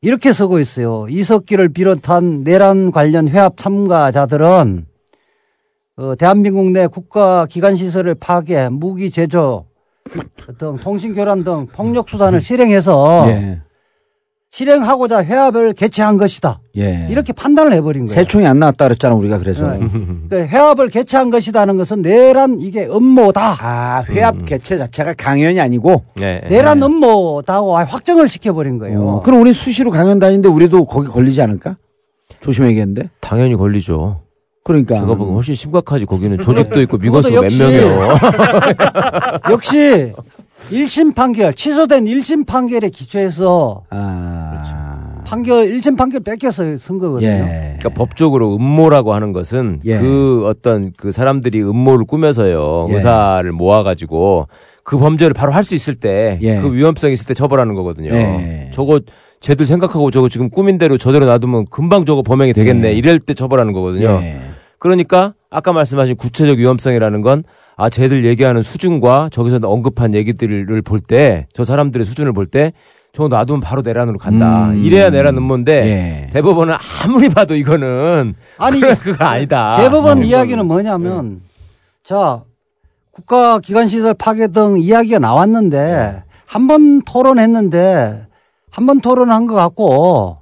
이렇게 0.00 0.32
쓰고 0.32 0.58
있어요. 0.58 1.06
이석기를 1.10 1.68
비롯한 1.74 2.44
내란 2.44 2.92
관련 2.92 3.28
회합 3.28 3.58
참가자들은 3.58 4.86
어, 5.98 6.14
대한민국 6.14 6.70
내 6.70 6.86
국가 6.86 7.44
기관 7.44 7.76
시설을 7.76 8.14
파괴, 8.14 8.70
무기 8.70 9.10
제조 9.10 9.66
등 10.56 10.76
통신 10.76 11.12
교란 11.12 11.44
등 11.44 11.66
폭력 11.66 12.08
수단을 12.08 12.40
실행해서 12.40 13.26
예. 13.28 13.60
실행하고자 14.50 15.24
회합을 15.24 15.74
개최한 15.74 16.16
것이다. 16.16 16.60
예. 16.78 17.06
이렇게 17.10 17.32
판단을 17.32 17.72
해버린 17.74 18.06
거예요. 18.06 18.14
새 18.14 18.24
총이 18.24 18.46
안 18.46 18.58
나왔다 18.58 18.86
그랬잖아 18.86 19.14
우리가 19.14 19.38
그래서. 19.38 19.70
네. 19.70 19.78
그 20.30 20.36
회합을 20.46 20.88
개최한 20.88 21.30
것이다는 21.30 21.76
것은 21.76 22.00
내란 22.02 22.58
이게 22.60 22.86
음모다. 22.86 23.58
아 23.60 24.04
회합 24.08 24.44
개최 24.46 24.78
자체가 24.78 25.14
강연이 25.14 25.60
아니고. 25.60 26.02
예, 26.22 26.40
예. 26.44 26.48
내란 26.48 26.82
음모다고 26.82 27.76
확정을 27.76 28.26
시켜버린 28.26 28.78
거예요. 28.78 29.06
어, 29.06 29.22
그럼 29.22 29.42
우리 29.42 29.52
수시로 29.52 29.90
강연 29.90 30.18
다니는데 30.18 30.48
우리도 30.48 30.86
거기 30.86 31.08
걸리지 31.08 31.42
않을까? 31.42 31.76
조심해야겠는데. 32.40 33.10
당연히 33.20 33.54
걸리죠. 33.54 34.22
그러니까. 34.64 35.00
그거 35.00 35.14
보면 35.14 35.34
훨씬 35.34 35.54
심각하지. 35.54 36.06
거기는 36.06 36.38
조직도 36.38 36.80
있고 36.82 36.98
그것도 36.98 37.30
몇 37.30 37.52
명이요. 37.52 38.08
역시 39.50 40.12
1심 40.70 41.14
판결, 41.14 41.54
취소된 41.54 42.04
1심 42.04 42.46
판결에 42.46 42.90
기초해서 42.90 43.84
아. 43.90 45.22
판결, 45.24 45.66
1심 45.68 45.96
판결 45.96 46.20
뺏겨서 46.20 46.76
쓴 46.78 46.98
거거든요. 46.98 47.28
예. 47.28 47.76
그러니까 47.78 47.88
법적으로 47.90 48.56
음모라고 48.56 49.14
하는 49.14 49.32
것은 49.32 49.80
예. 49.84 49.98
그 49.98 50.44
어떤 50.46 50.92
그 50.96 51.12
사람들이 51.12 51.62
음모를 51.62 52.06
꾸며서요 52.06 52.86
예. 52.90 52.94
의사를 52.94 53.50
모아 53.52 53.82
가지고 53.82 54.48
그 54.82 54.98
범죄를 54.98 55.34
바로 55.34 55.52
할 55.52 55.64
수 55.64 55.74
있을 55.74 55.94
때그 55.96 56.44
예. 56.44 56.60
위험성이 56.62 57.12
있을 57.12 57.26
때 57.26 57.34
처벌하는 57.34 57.74
거거든요. 57.74 58.10
예. 58.12 58.70
저거 58.72 59.00
쟤들 59.40 59.66
생각하고 59.66 60.10
저거 60.10 60.28
지금 60.28 60.48
꾸민 60.50 60.78
대로 60.78 60.96
저대로 60.96 61.26
놔두면 61.26 61.66
금방 61.70 62.04
저거 62.06 62.22
범행이 62.22 62.52
되겠네 62.54 62.94
이럴 62.94 63.18
때 63.18 63.34
처벌하는 63.34 63.72
거거든요. 63.74 64.18
예. 64.22 64.40
그러니까 64.78 65.34
아까 65.50 65.72
말씀하신 65.72 66.16
구체적 66.16 66.58
위험성이라는 66.58 67.20
건 67.22 67.44
아, 67.80 67.88
쟤들 67.88 68.24
얘기하는 68.24 68.60
수준과 68.60 69.28
저기서 69.30 69.60
언급한 69.62 70.12
얘기들을 70.12 70.82
볼 70.82 70.98
때, 70.98 71.46
저 71.54 71.62
사람들의 71.64 72.04
수준을 72.04 72.32
볼 72.32 72.46
때, 72.46 72.72
저거 73.14 73.28
놔두면 73.28 73.60
바로 73.60 73.82
내란으로 73.82 74.18
간다. 74.18 74.70
음. 74.70 74.78
이래야 74.78 75.10
내란 75.10 75.36
음모인데, 75.38 75.72
예. 75.86 76.30
대법원은 76.32 76.74
아무리 77.04 77.28
봐도 77.28 77.54
이거는, 77.54 78.34
아니, 78.58 78.80
그거 78.80 79.24
아니다. 79.24 79.76
대법원 79.76 80.18
음. 80.18 80.22
이야기는 80.24 80.66
뭐냐면, 80.66 81.40
자, 82.02 82.42
국가 83.12 83.60
기관 83.60 83.86
시설 83.86 84.12
파괴 84.12 84.48
등 84.48 84.76
이야기가 84.78 85.20
나왔는데, 85.20 86.24
한번 86.46 87.00
토론했는데, 87.02 88.26
한 88.72 88.86
번 88.86 89.00
토론한 89.00 89.46
것 89.46 89.54
같고, 89.54 90.37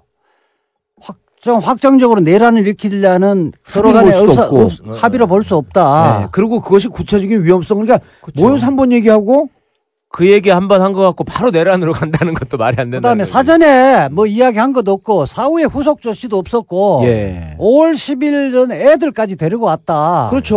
확정, 1.46 1.58
확정적으로 1.58 2.20
내란을 2.20 2.62
일으키려는 2.62 3.52
서로 3.64 3.92
간에. 3.92 4.10
없- 4.64 5.02
합의로 5.02 5.26
볼 5.28 5.44
수 5.44 5.54
없다. 5.56 6.18
네. 6.20 6.26
그리고 6.32 6.60
그것이 6.60 6.88
구체적인 6.88 7.44
위험성. 7.44 7.78
그러니까 7.78 8.04
모여서 8.34 8.66
한번 8.66 8.90
얘기하고 8.90 9.48
그 10.16 10.30
얘기 10.30 10.48
한 10.48 10.66
번한것 10.66 11.04
같고 11.08 11.24
바로 11.24 11.50
내란으로 11.50 11.92
간다는 11.94 12.32
것도 12.32 12.56
말이 12.56 12.76
안 12.78 12.88
된다. 12.90 13.00
그다음에 13.10 13.26
사전에 13.26 14.08
뭐 14.08 14.24
이야기한 14.24 14.72
것도 14.72 14.90
없고 14.90 15.26
사후에 15.26 15.64
후속 15.64 16.00
조치도 16.00 16.38
없었고 16.38 17.02
예. 17.04 17.54
5월 17.58 17.92
10일 17.92 18.50
전 18.50 18.72
애들까지 18.72 19.36
데리고 19.36 19.66
왔다. 19.66 20.28
그렇죠. 20.30 20.56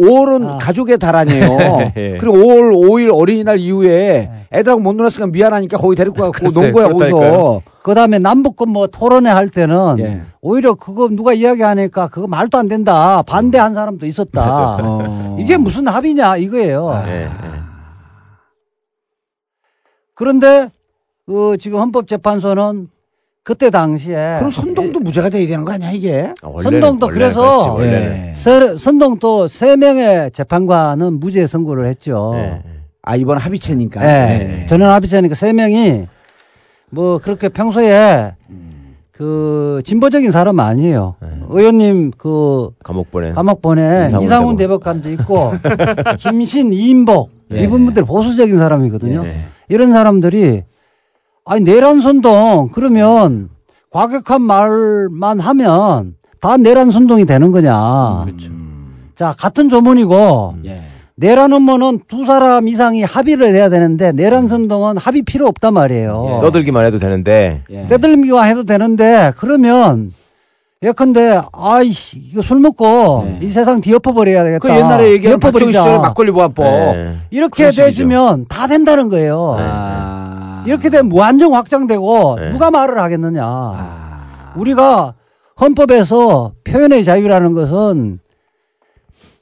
5월은 0.00 0.48
아. 0.48 0.58
가족의 0.58 0.98
달 0.98 1.14
아니에요. 1.14 1.92
예. 1.96 2.16
그리고 2.18 2.38
5월 2.38 2.72
5일 2.72 3.16
어린이날 3.16 3.58
이후에 3.58 4.32
애들하고 4.52 4.80
못 4.80 4.94
놀았으니까 4.96 5.28
미안하니까 5.28 5.78
거기 5.78 5.94
데리고 5.94 6.16
가고 6.32 6.50
논 6.50 6.72
거야 6.72 6.88
거기서. 6.88 7.62
그다음에 7.82 8.18
남북권 8.18 8.68
뭐 8.68 8.88
토론회 8.88 9.30
할 9.30 9.48
때는 9.48 10.00
예. 10.00 10.22
오히려 10.40 10.74
그거 10.74 11.08
누가 11.08 11.32
이야기하니까 11.34 12.08
그거 12.08 12.26
말도 12.26 12.58
안 12.58 12.66
된다. 12.66 13.22
반대한 13.22 13.74
사람도 13.74 14.06
있었다. 14.06 14.78
어. 14.82 15.36
이게 15.38 15.56
무슨 15.56 15.86
합의냐 15.86 16.36
이거예요. 16.38 17.00
예, 17.06 17.22
예. 17.22 17.28
그런데 20.28 20.68
그 21.26 21.56
지금 21.60 21.78
헌법재판소는 21.78 22.88
그때 23.44 23.70
당시에 23.70 24.34
그럼 24.38 24.50
선동도 24.50 24.98
무죄가 24.98 25.28
돼야 25.28 25.46
되는 25.46 25.64
거 25.64 25.72
아니야 25.72 25.92
이게? 25.92 26.34
아, 26.42 26.48
원래는- 26.48 26.62
선동도 26.62 27.06
원래는 27.06 27.08
그래서- 27.08 27.74
그렇지. 27.76 27.92
예. 27.92 28.32
서- 28.34 28.76
선동도 28.76 29.46
세 29.46 29.76
명의 29.76 30.30
재판관은 30.32 31.20
무죄 31.20 31.46
선고를 31.46 31.86
했죠. 31.86 32.32
예, 32.34 32.38
예. 32.40 32.62
아 33.02 33.14
이번 33.16 33.38
합의체니까. 33.38 34.02
예. 34.04 34.66
전원 34.68 34.90
합의체니까 34.90 35.34
세 35.36 35.52
명이 35.52 36.06
뭐 36.90 37.18
그렇게 37.18 37.48
평소에 37.48 38.32
그 39.12 39.80
진보적인 39.84 40.30
사람 40.32 40.58
아니에요. 40.60 41.14
의원님 41.48 42.10
그 42.18 42.70
감옥 42.82 43.10
보내. 43.12 43.30
감옥 43.32 43.62
보내 43.62 44.04
이상훈 44.06 44.24
이상훈 44.24 44.56
대법관도 44.56 45.10
있고 45.12 45.52
김신 46.18 46.72
이인복 46.72 47.30
예. 47.52 47.62
이분들 47.62 48.04
보수적인 48.04 48.58
사람이거든요. 48.58 49.24
예. 49.70 49.74
이런 49.74 49.92
사람들이 49.92 50.64
아니 51.44 51.60
내란 51.62 52.00
선동 52.00 52.68
그러면 52.72 53.48
과격한 53.90 54.42
말만 54.42 55.40
하면 55.40 56.14
다 56.40 56.56
내란 56.56 56.90
선동이 56.90 57.24
되는 57.24 57.52
거냐. 57.52 58.24
그렇죠. 58.26 58.50
자 59.14 59.34
같은 59.36 59.68
조문이고 59.68 60.56
예. 60.66 60.82
내란 61.16 61.52
음모는 61.52 62.02
두 62.06 62.24
사람 62.24 62.68
이상이 62.68 63.02
합의를 63.02 63.52
해야 63.52 63.68
되는데 63.68 64.12
내란 64.12 64.46
선동은 64.46 64.98
합의 64.98 65.22
필요 65.22 65.48
없단 65.48 65.74
말이에요. 65.74 66.38
떠들기만 66.40 66.86
해도 66.86 66.98
되는데 66.98 67.64
예. 67.70 67.86
떼들미와 67.88 68.44
해도 68.44 68.62
되는데 68.64 69.32
그러면 69.36 70.12
예컨대 70.80 71.40
아이씨 71.52 72.20
이거 72.20 72.40
술 72.40 72.60
먹고 72.60 73.24
네. 73.24 73.40
이 73.42 73.48
세상 73.48 73.80
뒤엎어 73.80 74.12
버려야 74.12 74.44
되겠다. 74.44 74.68
그 74.68 74.72
옛날에 74.72 75.10
얘기한 75.10 75.40
박정희. 75.40 75.72
시절의 75.72 75.98
막걸리 75.98 76.30
보안법. 76.30 76.66
예. 76.66 77.16
이렇게. 77.30 77.70
되지면 77.72 78.46
다 78.48 78.68
된다는 78.68 79.08
거예요. 79.08 79.56
아. 79.58 80.62
이렇게 80.66 80.88
되면 80.88 81.08
무한정 81.08 81.54
확장되고 81.54 82.36
네. 82.38 82.50
누가 82.50 82.70
말을 82.70 83.00
하겠느냐. 83.00 83.42
아. 83.44 84.52
우리가 84.56 85.14
헌법에서 85.60 86.52
표현의 86.62 87.02
자유라는 87.02 87.54
것은 87.54 88.20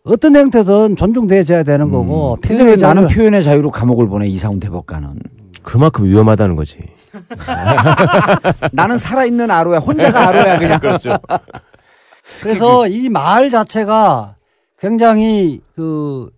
어떤 0.04 0.36
형태든 0.36 0.96
존중되어야 0.96 1.64
되는 1.64 1.90
거고 1.90 2.34
음. 2.36 2.40
근데 2.40 2.62
왜 2.64 2.76
표현의 2.76 2.76
나는 2.78 3.08
표현의 3.08 3.44
자유로 3.44 3.70
감옥을 3.70 4.08
보내 4.08 4.26
이상훈 4.26 4.58
대법관은? 4.58 5.20
그만큼 5.62 6.06
위험하다는 6.06 6.56
거지. 6.56 6.78
나는 8.72 8.98
살아있는 8.98 9.50
아로야. 9.50 9.78
혼자가 9.78 10.28
아로야 10.28 10.58
그냥. 10.58 10.78
그렇죠. 10.80 11.18
그래서 12.42 12.86
이말 12.88 13.50
자체가 13.50 14.34
굉장히 14.78 15.60
그 15.74 16.28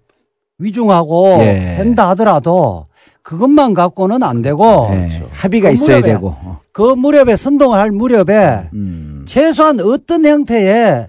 위중하고 0.59 1.39
예. 1.41 1.77
한다 1.77 2.09
하더라도 2.11 2.87
그것만 3.23 3.75
갖고는 3.75 4.23
안 4.23 4.43
되고 4.43 4.89
예. 4.93 5.23
합의가 5.33 5.69
그 5.69 5.75
있어야 5.75 5.99
무렵에 5.99 6.13
되고. 6.15 6.29
어. 6.29 6.61
그 6.73 6.83
무렵에 6.83 7.37
선동을 7.37 7.79
할 7.79 7.91
무렵에 7.91 8.69
음. 8.73 9.25
최소한 9.27 9.81
어떤 9.81 10.25
형태의 10.25 11.09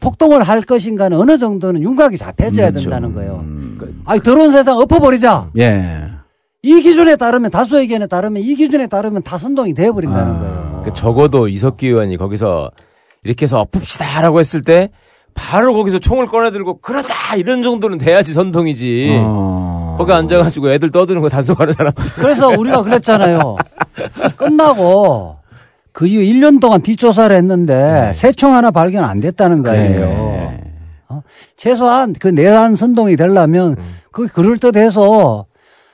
폭동을 0.00 0.42
할 0.42 0.60
것인가는 0.62 1.16
어느 1.18 1.38
정도는 1.38 1.82
윤곽이 1.82 2.16
잡혀져야 2.18 2.70
그렇죠. 2.70 2.90
된다는 2.90 3.14
거예요. 3.14 3.40
음. 3.44 4.02
아니 4.04 4.20
더러운 4.20 4.50
세상 4.52 4.76
엎어버리자. 4.76 5.50
예. 5.58 6.04
이 6.68 6.82
기준에 6.82 7.16
따르면 7.16 7.50
다수 7.50 7.80
의견에 7.80 8.06
따르면 8.06 8.42
이 8.42 8.54
기준에 8.54 8.86
따르면 8.88 9.22
다 9.22 9.38
선동이 9.38 9.72
되어버린다는 9.72 10.34
아. 10.34 10.38
거예요. 10.38 10.82
그 10.84 10.92
적어도 10.92 11.48
이석기 11.48 11.86
의원이 11.86 12.18
거기서 12.18 12.70
이렇게 13.24 13.44
해서 13.44 13.60
엎읍시다라고 13.60 14.38
했을 14.38 14.60
때 14.60 14.90
바로 15.32 15.72
거기서 15.72 15.98
총을 15.98 16.26
꺼내들고 16.26 16.80
그러자 16.80 17.36
이런 17.36 17.62
정도는 17.62 17.96
돼야지 17.96 18.34
선동이지. 18.34 19.18
어. 19.18 19.96
거기 19.96 20.12
앉아가지고 20.12 20.70
애들 20.72 20.90
떠드는 20.90 21.22
거 21.22 21.30
단속하는 21.30 21.72
사람. 21.72 21.92
그래서 22.16 22.48
우리가 22.48 22.82
그랬잖아요. 22.82 23.56
끝나고 24.36 25.36
그 25.92 26.06
이후 26.06 26.20
1년 26.20 26.60
동안 26.60 26.82
뒷조사를 26.82 27.34
했는데 27.34 28.12
새총 28.14 28.54
하나 28.54 28.70
발견 28.70 29.04
안 29.04 29.20
됐다는 29.20 29.62
거예요. 29.62 30.06
네. 30.06 30.60
어? 31.08 31.22
최소한 31.56 32.12
그 32.12 32.28
내란 32.28 32.76
선동이 32.76 33.16
되려면 33.16 33.74
그 34.12 34.26
그럴듯해서 34.28 35.47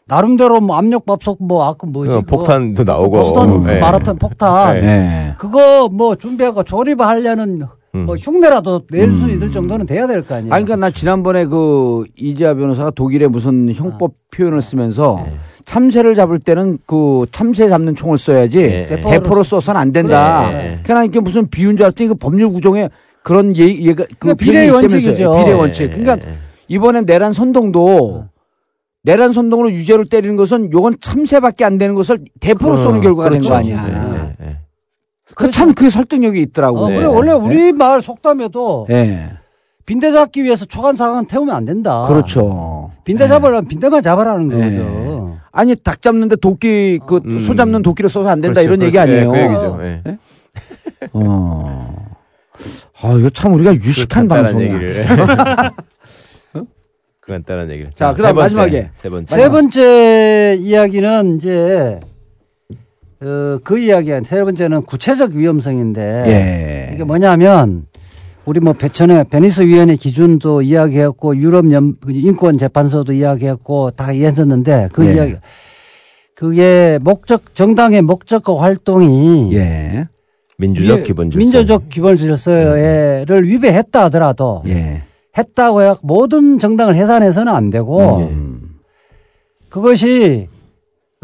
나름대로 0.06 0.60
뭐 0.60 0.76
압력밥솥 0.76 1.38
뭐 1.40 1.64
아까 1.66 1.86
뭐지 1.86 2.12
어, 2.12 2.20
폭탄도 2.20 2.84
나오고. 2.84 3.10
보스턴 3.10 3.62
네. 3.62 3.78
마라톤 3.80 4.16
폭탄 4.18 4.80
네. 4.80 4.86
예. 4.86 5.34
그거 5.38 5.88
뭐 5.90 6.14
준비하고 6.14 6.62
조립하려는 6.64 7.62
음. 7.94 8.06
뭐 8.06 8.16
흉내라도 8.16 8.82
낼수 8.90 9.30
있을 9.30 9.50
정도는 9.52 9.86
돼야 9.86 10.06
될 10.06 10.22
거 10.22 10.34
아니에요. 10.34 10.52
아니, 10.52 10.64
그러니까 10.64 10.86
나 10.86 10.90
지난번에 10.90 11.46
그 11.46 12.04
이재하 12.16 12.54
변호사가 12.54 12.90
독일의 12.90 13.28
무슨 13.28 13.72
형법 13.72 14.12
표현을 14.30 14.60
쓰면서 14.60 15.22
네. 15.24 15.34
참새를 15.64 16.14
잡을 16.14 16.38
때는 16.38 16.78
그 16.86 17.24
참새 17.30 17.68
잡는 17.68 17.94
총을 17.94 18.18
써야지 18.18 18.58
네. 18.58 18.86
대포로 19.00 19.42
쏘서는 19.42 19.80
안 19.80 19.90
된다. 19.92 20.48
그래. 20.50 20.76
그러니까 20.82 21.04
이게 21.04 21.20
무슨 21.20 21.46
비유인 21.46 21.76
줄 21.76 21.84
알았더니 21.86 22.08
그 22.08 22.14
법률 22.16 22.50
구종에 22.52 22.90
그런 23.22 23.56
예, 23.56 23.62
얘가 23.68 24.04
그 24.18 24.34
그러니까 24.34 24.44
있다면서요. 24.44 24.74
원칙이죠. 24.74 25.32
비례 25.36 25.44
네. 25.46 25.52
원칙. 25.52 25.86
그러니까 25.88 26.16
네. 26.16 26.22
이번에 26.68 27.00
내란 27.02 27.32
선동도 27.32 28.24
내란 29.04 29.32
선동으로 29.32 29.70
유죄를 29.70 30.06
때리는 30.06 30.34
것은 30.36 30.72
요건 30.72 30.96
참새밖에 31.00 31.64
안 31.64 31.76
되는 31.78 31.94
것을 31.94 32.18
대포로 32.40 32.78
쏘는 32.78 33.00
결과가 33.02 33.30
된거 33.30 33.48
그렇죠. 33.50 33.54
아니야. 33.76 33.84
네, 33.86 34.36
네. 34.46 34.56
그참 35.34 35.74
그게 35.74 35.90
설득력이 35.90 36.40
있더라고. 36.42 36.78
어, 36.80 36.88
네. 36.88 36.96
그래 36.96 37.06
원래 37.06 37.32
우리 37.32 37.72
말 37.72 38.00
속담에도 38.00 38.86
예. 38.90 39.30
빈대 39.84 40.10
잡기 40.10 40.42
위해서 40.42 40.64
초간 40.64 40.96
사관 40.96 41.26
태우면 41.26 41.54
안 41.54 41.66
된다. 41.66 42.06
그렇죠. 42.08 42.92
빈대 43.04 43.28
잡으려면 43.28 43.68
빈대만 43.68 44.02
잡아라는 44.02 44.48
네. 44.48 44.70
거죠. 44.78 45.36
아니 45.52 45.76
닭 45.76 46.00
잡는데 46.00 46.36
도끼 46.36 46.98
그소 47.06 47.52
음. 47.52 47.56
잡는 47.56 47.82
도끼를 47.82 48.08
써서 48.08 48.28
안 48.30 48.40
된다 48.40 48.62
그렇죠. 48.62 48.68
이런 48.74 48.82
얘기 48.86 48.92
그- 48.96 49.00
아니에요. 49.00 49.32
네, 49.32 49.38
그 49.38 49.44
얘기죠. 49.52 49.76
네. 49.82 50.18
어. 51.12 51.94
아 53.02 53.12
이거 53.18 53.28
참 53.28 53.52
우리가 53.52 53.74
유식한 53.74 54.28
방송이야. 54.28 54.70
그 57.24 57.32
간단한 57.32 57.70
얘기를. 57.70 57.90
자, 57.94 58.10
세 58.10 58.16
그다음 58.16 58.34
번째, 58.36 58.42
마지막에. 58.56 58.90
세 58.96 59.08
번째. 59.08 59.34
세 59.34 59.48
번째 59.48 60.56
이야기는 60.60 61.36
이제 61.36 62.00
어, 63.22 63.58
그 63.64 63.78
이야기야. 63.78 64.20
세 64.24 64.42
번째는 64.44 64.82
구체적 64.82 65.32
위험성인데 65.32 66.24
예. 66.26 66.94
이게 66.94 67.04
뭐냐면 67.04 67.86
우리 68.44 68.60
뭐 68.60 68.74
배천의 68.74 69.24
베니스 69.30 69.62
위원회 69.62 69.96
기준도 69.96 70.60
이야기했고 70.62 71.36
유럽 71.38 71.70
연 71.72 71.96
인권 72.08 72.58
재판소도 72.58 73.14
이야기했고 73.14 73.92
다 73.92 74.12
이해했었는데 74.12 74.90
그 74.92 75.06
예. 75.06 75.14
이야기 75.14 75.34
그게 76.34 76.98
목적 77.00 77.54
정당의 77.54 78.02
목적과 78.02 78.60
활동이 78.60 79.54
예. 79.54 80.08
민주적 80.58 80.98
위- 81.00 81.04
기본 81.04 81.30
질서. 81.30 81.38
민주적 81.38 81.88
기본 81.88 82.16
질서를 82.18 83.48
위배했다 83.48 84.04
하더라도 84.04 84.62
예. 84.66 85.02
했다고 85.36 85.82
해 85.82 85.94
모든 86.02 86.58
정당을 86.58 86.94
해산해서는 86.94 87.52
안 87.52 87.70
되고 87.70 88.18
음. 88.18 88.78
그것이 89.68 90.48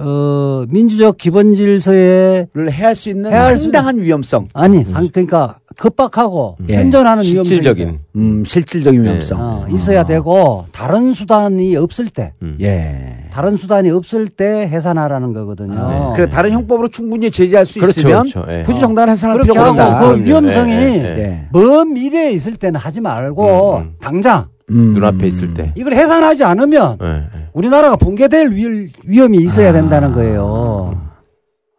어 0.01 0.65
민주적 0.69 1.19
기본 1.19 1.55
질서에 1.55 2.47
를 2.55 2.73
해할 2.73 2.95
수 2.95 3.11
있는 3.11 3.31
해할 3.31 3.57
수 3.59 3.65
상당한 3.65 3.99
위험성. 4.01 4.49
아니 4.55 4.85
상 4.85 5.09
그러니까 5.09 5.59
급박하고 5.77 6.57
예. 6.69 6.77
현존하는 6.77 7.23
위험성이 7.25 7.45
실질적인. 7.45 7.99
음, 8.17 8.45
실질적인 8.45 9.03
위험성. 9.03 9.41
어, 9.41 9.67
있어야 9.71 10.05
되고 10.05 10.65
다른 10.73 11.15
수단이 11.15 11.77
없을 11.77 12.07
때 12.09 12.33
음. 12.43 12.57
예. 12.61 13.17
다른 13.31 13.57
수단이 13.57 13.91
없을 13.91 14.27
때 14.27 14.69
해산하라는 14.69 15.33
거거든요. 15.33 16.13
그 16.17 16.29
다른 16.29 16.51
형법으로 16.51 16.89
충분히 16.89 17.31
제재할 17.31 17.65
수 17.65 17.79
그렇죠, 17.79 18.01
있으면 18.01 18.29
그렇죠. 18.29 18.45
예. 18.53 18.63
굳이 18.65 18.81
정당을 18.81 19.11
해산할 19.11 19.41
필요가 19.43 19.61
하고 19.67 19.71
없다. 19.81 20.01
그. 20.01 20.25
위험성이 20.25 20.73
예, 20.73 20.77
예, 20.77 20.95
예. 20.95 21.19
예. 21.23 21.49
먼 21.53 21.93
미래에 21.93 22.33
있을 22.33 22.57
때는 22.57 22.81
하지 22.81 23.01
말고 23.01 23.77
음, 23.77 23.83
음. 23.83 23.95
당장 24.01 24.47
음. 24.71 24.93
눈앞에 24.95 25.27
있을 25.27 25.53
때. 25.55 25.73
이걸 25.77 25.93
해산하지 25.95 26.45
않으면 26.45 26.99
예, 27.03 27.07
예. 27.07 27.49
우리나라가 27.53 27.97
붕괴될 27.97 28.51
위- 28.53 28.89
위험이 29.05 29.39
있어야 29.39 29.73
된다는 29.73 30.13
거예요. 30.13 31.01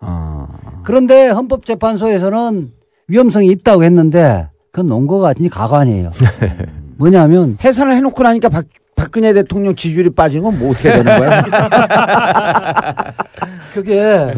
아. 0.02 0.48
그런데 0.84 1.30
헌법재판소에서는 1.30 2.72
위험성이 3.08 3.48
있다고 3.48 3.84
했는데 3.84 4.48
그건 4.72 4.88
논거가 4.88 5.30
아니 5.30 5.50
가관이에요. 5.50 6.12
뭐냐면 6.98 7.58
해산을 7.64 7.96
해놓고 7.96 8.22
나니까 8.24 8.50
박, 8.50 8.66
박근혜 8.96 9.34
대통령 9.34 9.76
지지율이 9.76 10.12
빠지는 10.12 10.44
건 10.44 10.60
뭐 10.60 10.72
어떻게 10.72 10.92
되는 10.92 11.06
거야? 11.06 11.44
그게 13.74 14.34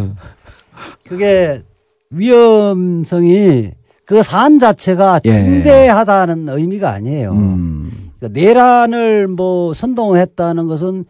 그게 1.08 1.64
위험성이 2.10 3.72
그 4.06 4.22
사안 4.22 4.60
자체가 4.60 5.22
예. 5.26 5.32
중대하다는 5.44 6.50
의미가 6.50 6.92
아니에요. 6.92 7.32
음. 7.32 8.03
그러니까 8.24 8.40
내란을 8.40 9.28
뭐 9.28 9.74
선동했다는 9.74 10.68
것은 10.68 11.06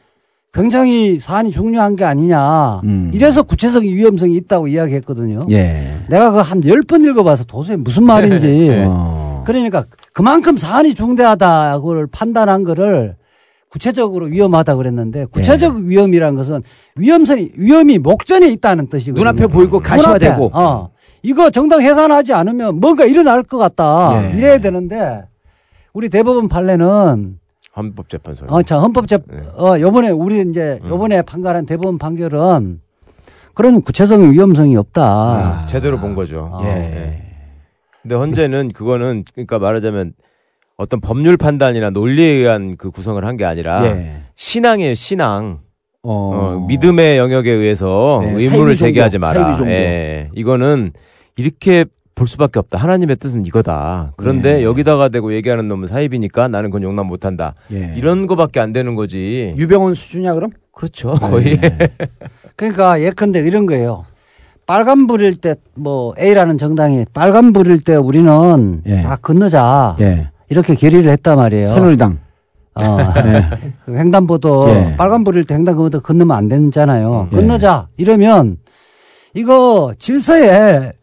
굉장히 0.52 1.20
사안이 1.20 1.52
중요한 1.52 1.96
게 1.96 2.04
아니냐. 2.04 2.82
음. 2.84 3.12
이래서 3.14 3.42
구체적 3.44 3.84
위험성이 3.84 4.36
있다고 4.36 4.68
이야기했거든요. 4.68 5.48
예. 5.52 5.96
내가 6.10 6.32
그 6.32 6.40
한 6.42 6.62
열 6.66 6.82
번 6.88 7.04
읽어봐서 7.04 7.44
도저히 7.46 7.78
무슨 7.78 8.04
말인지. 8.04 8.84
어. 8.88 9.44
그러니까 9.46 9.86
그만큼 10.14 10.58
사안이 10.58 10.94
중대하다고 10.94 12.08
판단한 12.12 12.64
거를 12.64 13.16
구체적으로 13.70 14.28
위험하다 14.28 14.76
그랬는데 14.76 15.26
구체적 15.26 15.76
예. 15.76 15.88
위험이라는 15.88 16.36
것은 16.36 16.62
위험성이 16.96 17.50
위험이 17.56 17.98
목전에 17.98 18.48
있다는 18.50 18.88
뜻이거든요. 18.88 19.20
눈앞에 19.24 19.48
보이고 19.48 19.80
가시화되고. 19.80 20.52
어. 20.54 20.90
이거 21.24 21.50
정당 21.50 21.82
해산하지 21.82 22.34
않으면 22.34 22.80
뭔가 22.80 23.06
일어날 23.06 23.42
것 23.42 23.58
같다. 23.58 24.22
예. 24.32 24.38
이래야 24.38 24.58
되는데 24.60 25.24
우리 25.94 26.10
대법원 26.10 26.48
판례는 26.50 27.38
헌법재판소. 27.76 28.46
어, 28.50 28.62
자, 28.64 28.80
헌법재, 28.80 29.20
네. 29.28 29.38
어, 29.58 29.80
요번에, 29.80 30.10
우리 30.10 30.42
이제, 30.48 30.80
음. 30.84 30.90
요번에 30.90 31.22
판결한 31.24 31.66
대법원 31.66 31.98
판결은 31.98 32.82
그런 33.54 33.82
구체적인 33.82 34.32
위험성이 34.32 34.76
없다. 34.78 35.02
아. 35.04 35.66
제대로 35.68 36.00
본 36.00 36.16
거죠. 36.16 36.60
예. 36.64 37.22
근데 38.02 38.16
헌재는 38.16 38.72
그거는 38.74 39.24
그러니까 39.34 39.60
말하자면 39.60 40.14
어떤 40.78 41.00
법률 41.00 41.38
판단이나 41.38 41.90
논리에 41.92 42.28
의한 42.28 42.76
그 42.78 42.90
구성을 42.90 43.24
한 43.24 43.38
게 43.38 43.46
아니라 43.46 43.86
예. 43.86 44.24
신앙이에요, 44.36 44.94
신앙. 44.96 45.60
어. 46.04 46.32
어, 46.36 46.66
믿음의 46.68 47.18
영역에 47.18 47.50
의해서 47.52 48.22
네, 48.24 48.50
종교, 48.50 48.76
제기하지 48.76 49.20
마라. 49.20 49.56
종교. 49.56 49.72
예. 49.72 50.30
이거는 50.36 50.92
이렇게 51.38 51.86
볼 52.16 52.28
수밖에 52.28 52.60
없다. 52.60 52.78
하나님의 52.78 53.16
뜻은 53.16 53.46
이거다. 53.46 54.14
그런데 54.18 54.58
네. 54.58 54.64
여기다가 54.64 55.10
대고 55.10 55.34
얘기하는 55.34 55.68
놈은 55.68 55.88
사입이니까 55.88 56.48
나는 56.48 56.70
그건 56.70 56.84
용납 56.84 57.06
못한다. 57.06 57.56
예. 57.72 57.94
이런 57.98 58.28
거밖에 58.28 58.60
안 58.60 58.72
되는 58.72 58.96
거지. 58.96 59.54
유병원 59.58 59.94
수준이야 59.96 60.34
그럼? 60.36 60.52
그렇죠. 60.72 61.14
거의. 61.14 61.58
네. 61.60 61.78
그러니까 62.56 63.02
예컨대 63.02 63.40
이런 63.40 63.66
거예요. 63.66 64.06
빨간 64.66 65.08
불일 65.08 65.36
때 65.38 65.56
뭐 65.76 66.14
A라는 66.20 66.58
정당이 66.58 67.06
빨간 67.14 67.52
불일 67.52 67.80
때 67.80 67.96
우리는 67.96 68.82
예. 68.86 69.02
다 69.02 69.16
건너자. 69.16 69.96
예. 70.00 70.30
이렇게 70.50 70.76
결의를 70.76 71.12
했단 71.12 71.36
말이에요. 71.36 71.68
새누리당. 71.68 72.20
어. 72.76 72.98
예. 73.26 73.44
그 73.86 73.98
횡단보도 73.98 74.70
예. 74.70 74.96
빨간 74.98 75.24
불일 75.24 75.46
때 75.46 75.56
횡단보도 75.56 76.02
건너면 76.02 76.38
안 76.38 76.48
되잖아요. 76.48 77.30
예. 77.32 77.36
건너자. 77.36 77.88
이러면 77.98 78.58
이거 79.34 79.94
질서에 79.98 80.94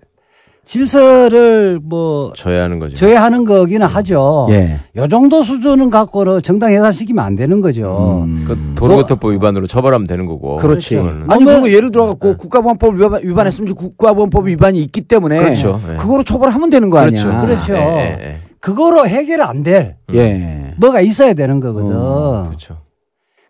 질서를 0.90 1.80
뭐 1.82 2.32
져야 2.36 2.62
하는 2.62 2.78
거죠. 2.78 2.94
저해하는 2.94 3.44
거기는 3.44 3.84
하죠. 3.84 4.46
예. 4.50 4.78
요 4.96 5.08
정도 5.08 5.42
수준은 5.42 5.90
갖고는 5.90 6.42
정당 6.42 6.70
해산시키면 6.72 7.24
안 7.24 7.34
되는 7.34 7.60
거죠. 7.60 8.22
음. 8.24 8.44
그 8.46 8.56
도로교통법 8.76 9.32
위반으로 9.32 9.66
처벌하면 9.66 10.06
되는 10.06 10.26
거고. 10.26 10.56
그렇지. 10.58 10.94
그거는. 10.94 11.28
아니 11.28 11.42
뭐- 11.42 11.54
그거 11.54 11.70
예를 11.70 11.90
들어 11.90 12.06
갖고 12.06 12.36
국가보안법 12.36 12.94
위반, 12.94 13.20
위반했으면 13.24 13.74
국가보안법 13.74 14.46
위반이 14.46 14.80
있기 14.82 15.00
때문에 15.02 15.40
그렇죠. 15.40 15.80
예. 15.90 15.96
그거로 15.96 16.22
처벌하면 16.22 16.70
되는 16.70 16.88
거 16.88 16.98
아니야. 16.98 17.20
그렇죠. 17.20 17.46
그렇죠. 17.46 17.74
예, 17.74 17.78
예, 18.20 18.24
예. 18.28 18.36
그거로 18.60 19.08
해결 19.08 19.42
안 19.42 19.64
될 19.64 19.96
예. 20.14 20.74
뭐가 20.78 21.00
있어야 21.00 21.34
되는 21.34 21.58
거거든. 21.58 22.44
그렇죠. 22.46 22.76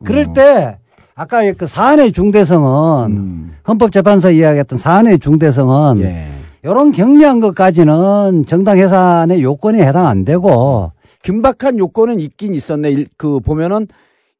그럴 0.04 0.32
때 0.32 0.78
아까 1.14 1.42
그 1.52 1.66
사안의 1.66 2.12
중대성은 2.12 3.10
음. 3.12 3.52
헌법재판소 3.68 4.30
이야기했던 4.30 4.78
사안의 4.78 5.18
중대성은 5.18 6.00
예. 6.00 6.26
이런 6.62 6.92
경미한 6.92 7.40
것까지는 7.40 8.44
정당 8.46 8.78
해산의 8.78 9.42
요건에 9.42 9.82
해당 9.86 10.06
안 10.06 10.24
되고 10.24 10.92
긴박한 11.22 11.78
요건은 11.78 12.20
있긴 12.20 12.54
있었네. 12.54 12.90
일- 12.90 13.06
그 13.16 13.40
보면은 13.40 13.86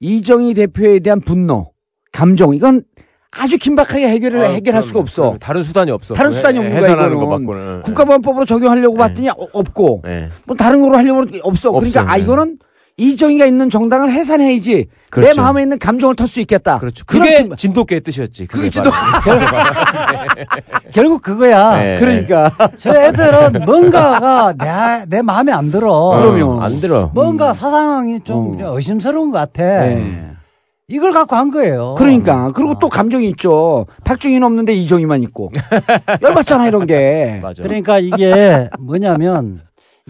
이정희 0.01 0.55
대표에 0.55 1.01
대한 1.01 1.21
분노, 1.21 1.73
감정 2.13 2.55
이건 2.55 2.83
아주 3.31 3.59
긴박하게 3.59 4.09
해결을 4.09 4.41
아, 4.41 4.49
해결할 4.51 4.81
그럼, 4.83 4.89
수가 4.89 5.01
없어. 5.01 5.23
그럼 5.23 5.39
다른 5.39 5.63
수단이 5.63 5.91
없어. 5.91 6.15
다른 6.15 6.33
수단이 6.33 6.59
없는 6.59 6.71
거야, 6.73 6.81
해산하는 6.81 7.17
거 7.17 7.23
이거는. 7.25 7.47
맞고는. 7.47 7.83
국가보안법으로 7.83 8.45
적용하려고 8.45 8.97
봤더니 8.97 9.29
어- 9.29 9.35
없고 9.53 10.03
네. 10.05 10.29
뭐 10.47 10.57
다른 10.57 10.81
거로 10.83 10.97
하려고 10.97 11.25
게 11.27 11.39
없어. 11.43 11.71
그러니까. 11.71 12.11
아 12.11 12.17
네. 12.17 12.23
이거는 12.23 12.59
이정희가 12.97 13.47
있는 13.47 13.71
정당을 13.71 14.11
해산해야지 14.13 14.75
내 14.75 14.87
그렇죠. 15.11 15.41
마음에 15.41 15.63
있는 15.63 15.79
감정을 15.79 16.17
털 16.17 16.29
수 16.29 16.39
있겠다. 16.41 16.79
그렇죠. 16.79 17.05
그게 17.07 17.45
긴- 17.45 17.57
진돗개의 17.57 18.03
뜻이었지. 18.03 18.47
그게 18.47 18.69
진돗-. 18.69 18.93
결국 20.93 21.23
그거야. 21.23 21.77
네. 21.83 21.95
그러니까 21.97 22.51
저 22.77 22.95
애들은 22.95 23.65
뭔가가 23.65 24.53
내, 24.53 25.05
내 25.17 25.23
마음에 25.23 25.53
안 25.53 25.71
들어. 25.71 26.11
그럼요. 26.17 26.61
안 26.63 26.81
들어. 26.81 27.11
뭔가 27.15 27.55
사상이 27.55 28.21
좀 28.21 28.61
어. 28.63 28.77
의심스러운 28.77 29.31
것 29.31 29.39
같아. 29.39 29.63
네. 29.63 30.27
이걸 30.89 31.13
갖고 31.13 31.37
한 31.37 31.51
거예요. 31.51 31.95
그러니까 31.97 32.51
그리고 32.53 32.75
또 32.81 32.89
감정이 32.89 33.29
있죠. 33.31 33.87
박정희는 34.05 34.43
없는데 34.45 34.73
이정희만 34.75 35.23
있고 35.23 35.53
열받잖아 36.21 36.67
이런 36.67 36.85
게. 36.87 37.39
맞아. 37.41 37.63
그러니까 37.63 38.01
이게 38.01 38.69
뭐냐면 38.81 39.61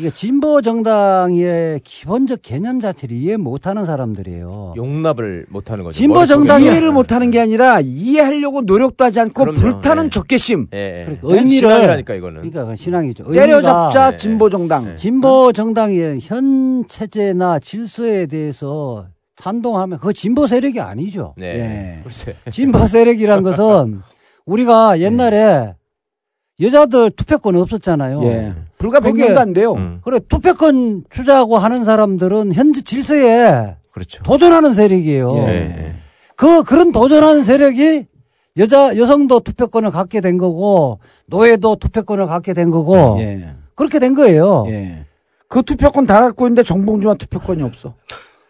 이게 0.00 0.08
진보 0.08 0.62
정당의 0.62 1.80
기본적 1.84 2.40
개념 2.40 2.80
자체를 2.80 3.14
이해 3.14 3.36
못하는 3.36 3.84
사람들이에요. 3.84 4.72
용납을 4.74 5.44
못하는 5.50 5.84
거죠. 5.84 5.98
진보. 5.98 6.24
정당이 6.24 6.64
이해를 6.64 6.90
못하는 6.90 7.30
게 7.30 7.38
아니라 7.38 7.80
이해하려고 7.80 8.62
노력도 8.62 9.04
하지 9.04 9.20
않고 9.20 9.34
그럼요. 9.44 9.60
불타는 9.60 10.04
네. 10.04 10.10
적개심 10.10 10.68
예, 10.72 10.78
예. 10.78 11.04
그러니까 11.04 11.28
의미를- 11.28 11.50
신앙이라니까 11.58 12.14
이거는. 12.14 12.34
그러니까 12.50 12.64
그 12.64 12.76
신앙이죠. 12.76 13.30
때려잡자 13.30 14.12
네. 14.12 14.16
진보 14.16 14.48
정당. 14.48 14.86
네. 14.86 14.96
진보 14.96 15.52
정당의 15.52 16.20
현 16.22 16.88
체제나 16.88 17.58
질서에 17.58 18.24
대해서 18.24 19.06
찬동하면 19.36 19.98
그 19.98 20.14
진보 20.14 20.46
세력이 20.46 20.80
아니죠. 20.80 21.34
네. 21.36 22.02
진보 22.50 22.86
세력이란 22.86 23.42
것은 23.42 24.00
우리가 24.46 24.98
옛날에 25.00 25.74
여자들 26.60 27.10
투표권 27.12 27.56
없었잖아요. 27.56 28.22
예. 28.24 28.54
불과 28.78 29.00
거기에- 29.00 29.28
100년도 29.28 29.38
안 29.38 29.52
돼요. 29.52 29.74
음, 29.74 30.00
그래 30.04 30.18
투표권 30.28 31.04
주자고 31.10 31.58
하는 31.58 31.84
사람들은 31.84 32.52
현재 32.52 32.80
질서에 32.82 33.76
그렇죠. 33.92 34.22
도전하는 34.22 34.74
세력이에요. 34.74 35.36
예. 35.36 35.42
예, 35.48 35.52
예. 35.86 35.94
그 36.36 36.62
그런 36.62 36.92
도전하는 36.92 37.42
세력이 37.42 38.06
여자 38.58 38.96
여성도 38.96 39.40
투표권을 39.40 39.90
갖게 39.90 40.20
된 40.20 40.36
거고 40.38 40.98
노예도 41.26 41.76
투표권을 41.76 42.26
갖게 42.26 42.52
된 42.52 42.70
거고 42.70 43.16
예. 43.20 43.54
그렇게 43.74 43.98
된 43.98 44.14
거예요. 44.14 44.64
예. 44.68 45.04
그 45.48 45.62
투표권 45.62 46.06
다 46.06 46.20
갖고 46.20 46.46
있는데 46.46 46.62
정봉주만 46.62 47.18
투표권이 47.18 47.62
없어. 47.62 47.94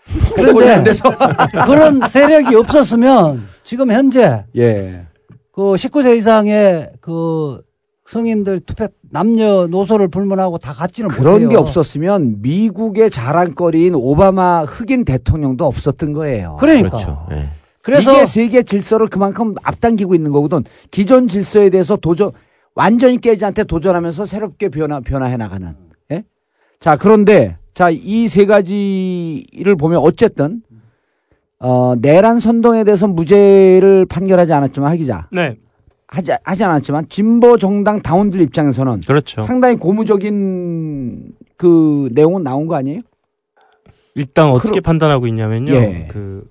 그런데 0.34 0.92
그런 1.66 2.00
세력이 2.08 2.54
없었으면 2.56 3.42
지금 3.62 3.92
현재 3.92 4.44
예. 4.56 5.06
그 5.52 5.62
19세 5.74 6.16
이상의 6.16 6.90
그 7.00 7.60
성인들 8.14 8.60
투표 8.60 8.88
남녀 9.10 9.68
노소를 9.68 10.08
불문하고 10.08 10.58
다 10.58 10.72
갖지는 10.72 11.08
그런 11.08 11.34
못해요. 11.34 11.48
게 11.50 11.56
없었으면 11.56 12.42
미국의 12.42 13.08
자랑거리인 13.10 13.94
오바마 13.94 14.64
흑인 14.64 15.04
대통령도 15.04 15.64
없었던 15.64 16.12
거예요. 16.12 16.56
그러니까. 16.58 16.90
그렇죠. 16.90 17.26
예. 17.30 17.50
그래서 17.82 18.12
이게 18.12 18.26
세계 18.26 18.62
질서를 18.64 19.06
그만큼 19.06 19.54
앞당기고 19.62 20.14
있는 20.16 20.32
거거든. 20.32 20.64
기존 20.90 21.28
질서에 21.28 21.70
대해서 21.70 21.94
도전 21.96 22.32
완전히 22.74 23.20
깨지 23.20 23.44
않게 23.44 23.64
도전하면서 23.64 24.26
새롭게 24.26 24.70
변화 24.70 24.98
변화해 25.00 25.36
나가는. 25.36 25.72
예? 26.10 26.24
자 26.80 26.96
그런데 26.96 27.58
자 27.74 27.90
이 27.92 28.26
세 28.28 28.44
가지를 28.44 29.76
보면 29.76 29.98
어쨌든 30.00 30.62
어 31.60 31.94
내란 32.00 32.40
선동에 32.40 32.82
대해서 32.84 33.06
무죄를 33.06 34.04
판결하지 34.06 34.52
않았지만 34.52 34.90
하기자 34.90 35.28
네, 35.30 35.56
하지 36.10 36.32
하지 36.42 36.64
않았지만 36.64 37.06
진보 37.08 37.56
정당 37.56 38.02
당원들 38.02 38.40
입장에서는 38.40 39.00
그렇죠. 39.06 39.42
상당히 39.42 39.76
고무적인 39.76 41.32
그 41.56 42.08
내용은 42.12 42.42
나온 42.42 42.66
거 42.66 42.74
아니에요? 42.74 42.98
일단 44.16 44.48
어떻게 44.48 44.70
그럼- 44.80 44.82
판단하고 44.82 45.28
있냐면요. 45.28 45.72
예. 45.72 46.08
그 46.10 46.48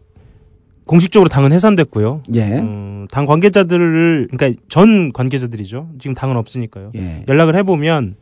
공식적으로 0.86 1.28
당은 1.30 1.52
해산됐고요. 1.52 2.24
예. 2.36 2.60
음, 2.60 3.06
당 3.12 3.26
관계자들을 3.26 4.30
그러니까 4.32 4.60
전 4.70 5.12
관계자들이죠. 5.12 5.90
지금 6.00 6.16
당은 6.16 6.38
없으니까요. 6.38 6.94
예. 6.96 7.26
연락을 7.28 7.56
해보면 7.58 8.16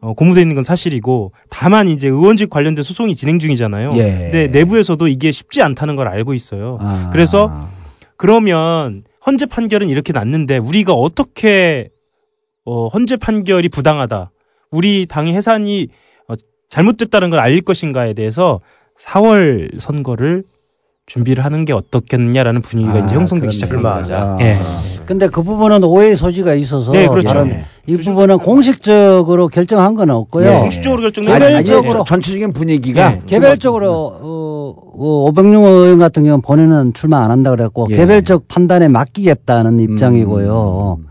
어, 0.00 0.14
고무돼 0.14 0.40
있는 0.40 0.54
건 0.56 0.64
사실이고 0.64 1.32
다만 1.50 1.86
이제 1.86 2.08
의원직 2.08 2.50
관련된 2.50 2.82
소송이 2.82 3.14
진행 3.14 3.38
중이잖아요. 3.38 3.92
예. 3.94 4.02
근데 4.32 4.48
내부에서도 4.48 5.06
이게 5.06 5.30
쉽지 5.30 5.62
않다는 5.62 5.94
걸 5.94 6.08
알고 6.08 6.34
있어요. 6.34 6.78
아. 6.80 7.10
그래서 7.12 7.68
그러면 8.16 9.04
헌재 9.26 9.46
판결은 9.46 9.88
이렇게 9.88 10.12
났는데 10.12 10.58
우리가 10.58 10.92
어떻게 10.92 11.90
어, 12.64 12.88
헌재 12.88 13.16
판결이 13.16 13.68
부당하다. 13.68 14.30
우리 14.70 15.06
당의 15.06 15.34
해산이 15.34 15.88
어, 16.28 16.34
잘못됐다는 16.70 17.30
걸 17.30 17.40
알릴 17.40 17.62
것인가에 17.62 18.12
대해서 18.14 18.60
4월 18.98 19.80
선거를 19.80 20.44
준비를 21.06 21.44
하는 21.44 21.64
게 21.64 21.72
어떻겠느냐라는 21.72 22.62
분위기가 22.62 22.94
아, 22.94 22.98
이제 23.04 23.14
형성되기. 23.14 23.52
시작합니다. 23.52 24.38
예. 24.42 24.56
근데 25.10 25.26
그 25.26 25.42
부분은 25.42 25.82
오해의 25.82 26.14
소지가 26.14 26.54
있어서 26.54 26.92
네, 26.92 27.08
그렇죠. 27.08 27.26
다른 27.26 27.48
예. 27.50 27.64
이 27.88 27.96
부분은 27.96 28.38
공식적으로 28.38 29.48
결정한 29.48 29.96
건 29.96 30.08
없고요. 30.08 30.48
예. 30.48 30.60
공식적으로 30.60 31.02
결정된 31.02 31.34
아니, 31.34 31.44
건 31.46 31.54
아니, 31.56 31.64
개별적으로- 31.64 31.90
저- 31.90 32.04
전체적인 32.04 32.52
분위기가 32.52 33.14
예. 33.14 33.20
개별적으로 33.26 33.92
어, 33.92 34.74
어, 34.96 35.24
오병룡 35.26 35.64
의원 35.64 35.98
같은 35.98 36.22
경우는 36.22 36.42
본인은 36.42 36.92
출마 36.92 37.24
안 37.24 37.32
한다 37.32 37.50
그랬고 37.50 37.88
예. 37.90 37.96
개별적 37.96 38.46
판단에 38.46 38.86
맡기겠다는 38.86 39.80
입장이고요. 39.80 40.98
음. 41.00 41.04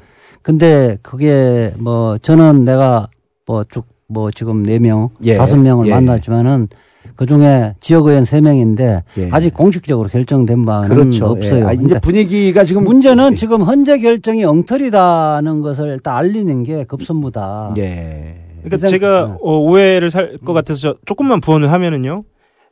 근데 0.44 0.98
그게 1.02 1.74
뭐 1.78 2.18
저는 2.20 2.64
내가 2.64 3.10
뭐 3.46 3.66
쭉뭐 3.66 4.32
지금 4.32 4.64
네 4.64 4.80
명, 4.80 5.10
예. 5.26 5.36
다섯 5.36 5.58
명을 5.58 5.88
예. 5.88 5.92
만났지만은 5.92 6.70
그 7.20 7.26
중에 7.26 7.76
지역 7.82 8.06
의원 8.08 8.24
세 8.24 8.40
명인데 8.40 9.04
예. 9.18 9.30
아직 9.34 9.54
공식적으로 9.54 10.08
결정된 10.08 10.64
바는 10.64 10.88
그렇죠. 10.88 11.26
없어요. 11.26 11.66
예. 11.66 11.68
아, 11.68 11.74
이제 11.74 12.00
분위기가 12.00 12.64
지금 12.64 12.86
문제는 12.86 13.36
지금 13.36 13.62
헌재 13.62 14.00
결정이 14.00 14.46
엉터리다는 14.46 15.60
것을 15.60 15.90
일단 15.90 16.16
알리는 16.16 16.64
게 16.64 16.86
급선무다. 16.86 17.74
예. 17.78 18.38
그러니까 18.64 18.76
일단- 18.78 18.90
제가 18.90 19.24
어. 19.24 19.38
어, 19.42 19.58
오해를 19.60 20.12
살 20.12 20.38
것 20.46 20.54
같아서 20.54 20.80
저 20.80 20.96
조금만 21.06 21.42
부언을 21.42 21.70
하면은요. 21.74 22.24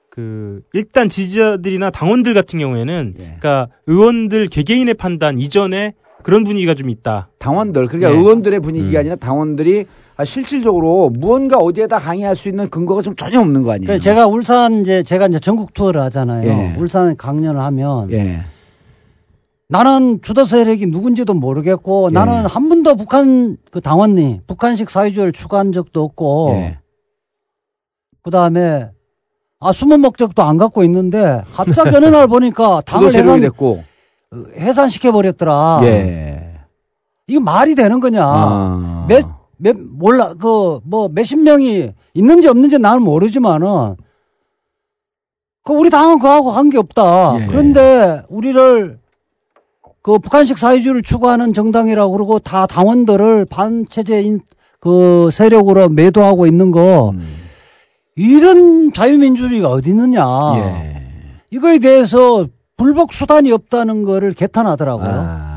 그 0.09 0.61
일단 0.71 1.09
지지자들이나 1.09 1.89
당원들 1.89 2.33
같은 2.33 2.57
경우에는 2.57 3.15
예. 3.19 3.23
그러니까 3.23 3.67
의원들 3.85 4.47
개개인의 4.47 4.93
판단 4.93 5.37
이전에 5.37 5.91
그런 6.23 6.45
분위기가 6.45 6.73
좀 6.73 6.89
있다. 6.89 7.27
당원들 7.37 7.87
그러니까 7.87 8.13
예. 8.13 8.17
의원들의 8.17 8.61
분위기가 8.61 8.99
음. 8.99 9.01
아니라 9.01 9.15
당원들이 9.17 9.87
아, 10.17 10.25
실질적으로 10.25 11.09
무언가 11.11 11.57
어디에다 11.57 11.99
강의할 11.99 12.35
수 12.35 12.49
있는 12.49 12.67
근거가 12.69 13.03
좀 13.03 13.15
전혀 13.15 13.39
없는 13.39 13.61
거 13.61 13.71
아니에요? 13.73 13.85
그러니까 13.85 14.03
제가 14.03 14.25
울산 14.25 14.81
이제 14.81 15.03
제가 15.03 15.27
이제 15.27 15.39
전국 15.39 15.75
투어를 15.75 16.01
하잖아요. 16.01 16.49
예. 16.49 16.75
울산 16.79 17.15
강연을 17.15 17.61
하면 17.61 18.11
예. 18.11 18.41
나는 19.69 20.19
주도 20.23 20.43
세력이 20.43 20.87
누군지도 20.87 21.35
모르겠고 21.35 22.09
예. 22.09 22.13
나는 22.13 22.47
한 22.47 22.67
번도 22.67 22.95
북한 22.95 23.57
그 23.69 23.79
당원이 23.79 24.41
북한식 24.47 24.89
사회주의를 24.89 25.33
추구한 25.33 25.71
적도 25.71 26.03
없고 26.03 26.49
예. 26.53 26.79
그 28.23 28.31
다음에 28.31 28.89
아 29.59 29.71
숨은 29.71 29.99
목적도 29.99 30.41
안 30.41 30.57
갖고 30.57 30.83
있는데 30.83 31.43
갑자기 31.53 31.95
어느 31.95 32.05
날 32.07 32.27
보니까 32.27 32.81
당을 32.85 33.13
해산 33.13 33.39
됐고. 33.39 33.83
해산시켜 34.57 35.11
버렸더라. 35.11 35.81
예. 35.83 36.55
이거 37.27 37.39
말이 37.39 37.75
되는 37.75 37.99
거냐? 37.99 38.23
아. 38.25 39.05
몇, 39.07 39.23
몇, 39.57 39.75
몰라, 39.77 40.33
그, 40.33 40.79
뭐, 40.83 41.09
몇십 41.11 41.39
명이 41.39 41.91
있는지 42.13 42.47
없는지 42.47 42.77
나는 42.79 43.01
모르지만은, 43.01 43.95
그, 45.63 45.73
우리 45.73 45.89
당은 45.89 46.19
그하고 46.19 46.51
관계 46.51 46.77
없다. 46.77 47.39
예. 47.41 47.45
그런데, 47.47 48.23
우리를, 48.29 48.99
그, 50.01 50.19
북한식 50.19 50.57
사회주의를 50.57 51.01
추구하는 51.01 51.53
정당이라고 51.53 52.11
그러고, 52.11 52.39
다 52.39 52.65
당원들을 52.67 53.45
반체제인, 53.45 54.41
그, 54.79 55.29
세력으로 55.31 55.89
매도하고 55.89 56.45
있는 56.47 56.71
거, 56.71 57.09
음. 57.09 57.37
이런 58.15 58.91
자유민주주의가 58.93 59.69
어디 59.69 59.91
있느냐. 59.91 60.23
예. 60.57 61.03
이거에 61.51 61.77
대해서 61.79 62.45
불복 62.75 63.13
수단이 63.13 63.51
없다는 63.51 64.03
거를 64.03 64.33
개탄하더라고요. 64.33 65.09
아. 65.09 65.56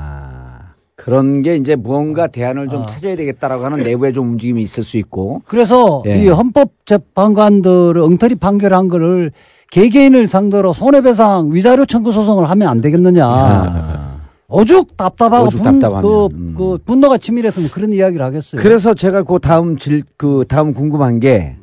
그런 1.00 1.40
게 1.40 1.56
이제 1.56 1.76
무언가 1.76 2.26
대안을 2.26 2.68
좀 2.68 2.82
아. 2.82 2.86
찾아야 2.86 3.16
되겠다라고 3.16 3.64
하는 3.64 3.82
내부의 3.82 4.12
좀 4.12 4.32
움직임이 4.32 4.60
있을 4.60 4.82
수 4.82 4.98
있고. 4.98 5.40
그래서 5.46 6.02
예. 6.04 6.22
이 6.22 6.28
헌법재판관들을 6.28 7.98
엉터리 8.02 8.34
판결한 8.34 8.88
거를 8.88 9.32
개개인을 9.70 10.26
상대로 10.26 10.74
손해배상 10.74 11.54
위자료 11.54 11.86
청구 11.86 12.12
소송을 12.12 12.50
하면 12.50 12.68
안 12.68 12.82
되겠느냐. 12.82 13.26
아. 13.26 14.20
오죽 14.48 14.94
답답하고 14.98 15.46
오죽 15.46 15.62
분. 15.62 15.80
그, 15.80 16.26
음. 16.26 16.54
그 16.58 16.78
분노가 16.84 17.16
치밀했으면 17.16 17.70
그런 17.70 17.94
이야기를 17.94 18.22
하겠어요. 18.22 18.60
그래서 18.60 18.92
제가 18.92 19.22
그 19.22 19.38
다음 19.38 19.78
질, 19.78 20.02
그 20.18 20.44
다음 20.46 20.74
궁금한 20.74 21.18
게, 21.18 21.56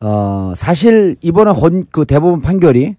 어, 0.00 0.52
사실 0.56 1.16
이번에 1.22 1.52
헌, 1.52 1.86
그 1.90 2.04
대법원 2.04 2.42
판결이 2.42 2.96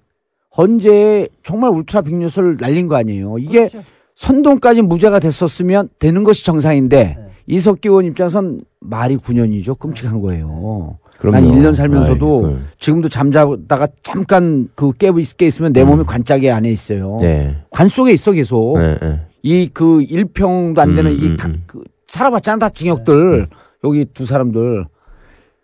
헌재에 0.58 1.28
정말 1.44 1.70
울트라 1.72 2.02
빅뉴스를 2.02 2.58
날린 2.60 2.88
거 2.88 2.96
아니에요. 2.96 3.38
이게 3.38 3.68
그렇죠. 3.68 3.84
선동까지 4.16 4.82
무죄가 4.82 5.20
됐었으면 5.20 5.90
되는 6.00 6.24
것이 6.24 6.46
정상인데, 6.46 7.04
네. 7.04 7.18
이석기 7.48 7.90
의원 7.90 8.06
입장에선 8.06 8.62
말이 8.80 9.18
9년이죠. 9.18 9.78
끔찍한 9.78 10.22
거예요. 10.22 10.98
그럼요. 11.18 11.36
난 11.36 11.44
1년 11.46 11.76
살면서도 11.76 12.46
아이, 12.46 12.54
그, 12.54 12.60
지금도 12.80 13.10
잠자다가 13.10 13.88
잠깐 14.02 14.70
그 14.76 14.94
깨, 14.94 15.12
깨 15.38 15.46
있으면 15.48 15.74
내 15.74 15.84
몸이 15.84 16.06
관짝에 16.06 16.50
안에 16.52 16.72
있어요. 16.72 17.18
네. 17.20 17.58
관 17.70 17.90
속에 17.90 18.14
있어 18.14 18.32
계속. 18.32 18.78
네, 18.80 18.98
네. 19.02 19.22
이그 19.44 20.04
일평도 20.04 20.80
안 20.82 20.96
되는 20.96 21.12
음, 21.12 21.18
이 21.18 21.28
음, 21.28 21.38
가- 21.38 21.50
음. 21.50 21.64
그 21.68 21.84
살아봤잖아 22.08 22.58
다 22.60 22.70
징역들 22.70 23.48
여기 23.84 24.06
두 24.06 24.26
사람들 24.26 24.86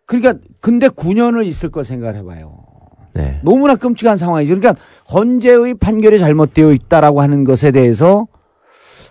그러니까 0.06 0.34
근데 0.60 0.90
9년을 0.90 1.46
있을 1.46 1.70
거 1.72 1.84
생각을 1.84 2.18
해봐요 2.18 2.58
네. 3.14 3.40
너무나 3.42 3.78
끔찍한 3.78 4.18
상황이죠 4.18 4.60
그러니까 4.60 4.82
헌재의 5.14 5.76
판결이 5.76 6.20
잘못되어 6.20 6.74
있다라고 6.74 7.22
하는 7.22 7.46
것에 7.46 7.72
대해서 7.72 8.28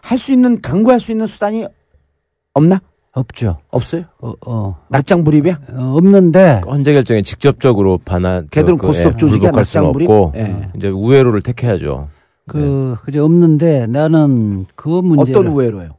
할 0.09 0.17
수 0.19 0.33
있는 0.33 0.61
강구할 0.63 1.01
수 1.01 1.13
있는 1.13 1.27
수단이 1.27 1.67
없나 2.55 2.81
없죠. 3.13 3.59
없어요 3.71 4.05
어, 4.21 4.33
어, 4.47 4.77
낙장 4.89 5.23
불입이야 5.23 5.59
어, 5.75 5.95
없는데 5.97 6.63
헌재 6.67 6.95
결정에 6.95 7.21
직접적으로 7.23 7.99
반한 8.05 8.49
걔들은 8.51 8.79
그, 8.79 8.87
고스톱 8.87 9.13
예, 9.15 9.17
조직이야, 9.19 9.51
낙장 9.51 9.93
불입? 9.93 10.09
없고 10.09 10.33
예. 10.39 10.71
이제 10.77 10.89
우회로를 10.89 11.43
택해야죠. 11.43 12.09
그 12.47 12.97
그게 13.05 13.19
없는데 13.19 13.87
나는 13.89 14.65
그 14.75 14.89
문제를 14.89 15.39
어떤 15.41 15.53
우회로요 15.53 15.91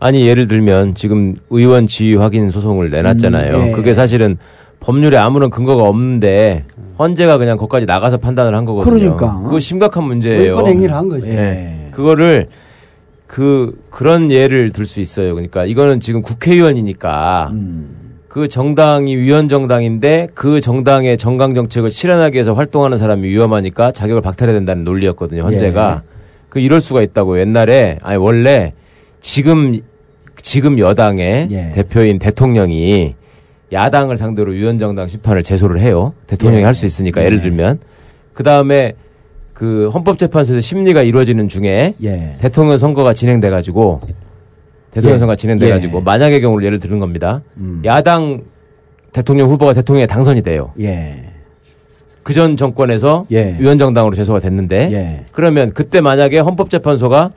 아니 0.00 0.26
예를 0.26 0.48
들면 0.48 0.94
지금 0.94 1.34
의원 1.50 1.86
지위 1.86 2.14
확인 2.14 2.50
소송을 2.50 2.88
내놨잖아요. 2.90 3.56
음, 3.56 3.66
예. 3.68 3.70
그게 3.72 3.92
사실은 3.92 4.38
법률에 4.80 5.18
아무런 5.18 5.50
근거가 5.50 5.82
없는데 5.82 6.64
헌재가 6.98 7.36
그냥 7.38 7.58
거기까지 7.58 7.84
나가서 7.84 8.16
판단을 8.18 8.54
한 8.54 8.64
거거든요. 8.64 8.94
그러니까. 8.94 9.42
그거 9.42 9.60
심각한 9.60 10.04
문제예요. 10.04 10.66
행위를 10.66 10.94
한 10.94 11.08
거죠. 11.10 11.26
예. 11.26 11.88
그거를 11.92 12.48
그 13.34 13.76
그런 13.90 14.30
예를 14.30 14.70
들 14.70 14.86
수 14.86 15.00
있어요. 15.00 15.34
그러니까 15.34 15.64
이거는 15.64 15.98
지금 15.98 16.22
국회의원이니까 16.22 17.48
음. 17.50 18.20
그 18.28 18.46
정당이 18.46 19.16
위원 19.16 19.48
정당인데 19.48 20.28
그 20.34 20.60
정당의 20.60 21.18
정강 21.18 21.52
정책을 21.52 21.90
실현하기 21.90 22.34
위해서 22.34 22.54
활동하는 22.54 22.96
사람이 22.96 23.26
위험하니까 23.26 23.90
자격을 23.90 24.22
박탈해야 24.22 24.54
된다는 24.54 24.84
논리였거든요. 24.84 25.42
헌재가 25.42 26.02
그 26.48 26.60
이럴 26.60 26.80
수가 26.80 27.02
있다고 27.02 27.40
옛날에 27.40 27.98
아니 28.02 28.16
원래 28.18 28.72
지금 29.20 29.80
지금 30.40 30.78
여당의 30.78 31.48
예. 31.50 31.72
대표인 31.74 32.20
대통령이 32.20 33.16
야당을 33.72 34.16
상대로 34.16 34.52
위원 34.52 34.78
정당 34.78 35.08
심판을 35.08 35.42
제소를 35.42 35.80
해요. 35.80 36.14
대통령이 36.28 36.60
예. 36.60 36.66
할수 36.66 36.86
있으니까 36.86 37.24
예를 37.24 37.40
들면 37.40 37.80
그 38.32 38.44
다음에 38.44 38.92
그 39.54 39.88
헌법재판소에서 39.94 40.60
심리가 40.60 41.02
이루어지는 41.02 41.48
중에 41.48 41.94
예. 42.02 42.36
대통령 42.40 42.76
선거가 42.76 43.14
진행돼 43.14 43.50
가지고 43.50 44.00
대통령 44.90 45.14
예. 45.14 45.18
선거가 45.20 45.36
진행돼 45.36 45.70
가지고 45.70 45.98
예. 45.98 46.02
만약의 46.02 46.40
경우를 46.40 46.66
예를 46.66 46.80
드는 46.80 46.98
겁니다. 46.98 47.42
음. 47.56 47.80
야당 47.84 48.42
대통령 49.12 49.48
후보가 49.48 49.72
대통령에 49.72 50.06
당선이 50.06 50.42
돼요. 50.42 50.72
예. 50.80 51.30
그전 52.24 52.56
정권에서 52.56 53.26
예. 53.30 53.56
위원정당으로 53.60 54.16
제소가 54.16 54.40
됐는데 54.40 54.90
예. 54.92 55.24
그러면 55.32 55.72
그때 55.72 56.00
만약에 56.00 56.40
헌법재판소가 56.40 57.30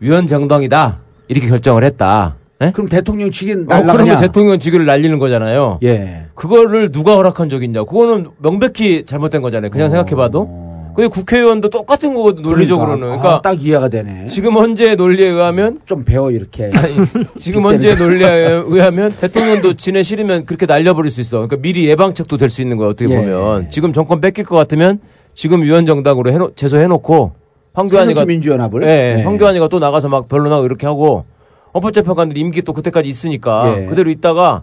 위원정당이다 0.00 1.00
이렇게 1.28 1.48
결정을 1.48 1.84
했다. 1.84 2.36
예? 2.60 2.70
그럼 2.72 2.88
대통령 2.88 3.30
측이 3.30 3.52
어, 3.52 3.56
날라가냐 3.56 3.92
그러면 3.92 4.16
대통령 4.16 4.58
직위를 4.58 4.86
날리는 4.86 5.18
거잖아요. 5.18 5.78
예. 5.84 6.24
그거를 6.34 6.90
누가 6.90 7.14
허락한 7.14 7.48
적이 7.48 7.66
있냐? 7.66 7.84
그거는 7.84 8.30
명백히 8.38 9.04
잘못된 9.04 9.42
거잖아요. 9.42 9.70
그냥 9.70 9.90
생각해봐도. 9.90 10.61
어. 10.92 10.94
근데 10.94 11.08
국회의원도 11.08 11.70
똑같은 11.70 12.14
거거든 12.14 12.42
논리적으로는. 12.42 13.00
그러니까, 13.00 13.34
아, 13.36 13.42
딱 13.42 13.62
이해가 13.64 13.88
되네. 13.88 14.26
지금 14.28 14.54
헌재의 14.54 14.96
논리에 14.96 15.26
의하면 15.28 15.80
좀 15.86 16.04
배워 16.04 16.30
이렇게. 16.30 16.70
지금 17.40 17.64
헌재의 17.64 17.96
논리에 17.96 18.28
의하면 18.66 19.10
대통령도 19.10 19.74
지네 19.74 20.02
싫으면 20.02 20.44
그렇게 20.46 20.66
날려버릴 20.66 21.10
수 21.10 21.20
있어. 21.20 21.38
그러니까 21.38 21.56
미리 21.56 21.88
예방책도 21.88 22.36
될 22.36 22.50
수 22.52 22.60
있는 22.60 22.76
거야 22.76 22.90
어떻게 22.90 23.10
예. 23.10 23.16
보면. 23.16 23.70
지금 23.70 23.92
정권 23.94 24.20
뺏길 24.20 24.44
것 24.44 24.54
같으면 24.56 25.00
지금 25.34 25.62
위원정당으로 25.62 26.30
해놓, 26.30 26.54
제소해놓고 26.56 27.32
황교안이가 27.72 28.08
새정치민주연합을. 28.20 28.82
예, 28.82 29.16
예. 29.18 29.22
황교안이가 29.22 29.68
또 29.68 29.78
나가서 29.78 30.10
막 30.10 30.28
변론하고 30.28 30.66
이렇게 30.66 30.86
하고 30.86 31.24
헌법재판관들 31.72 32.36
임기 32.36 32.60
또 32.62 32.74
그때까지 32.74 33.08
있으니까 33.08 33.74
예. 33.78 33.86
그대로 33.86 34.10
있다가 34.10 34.62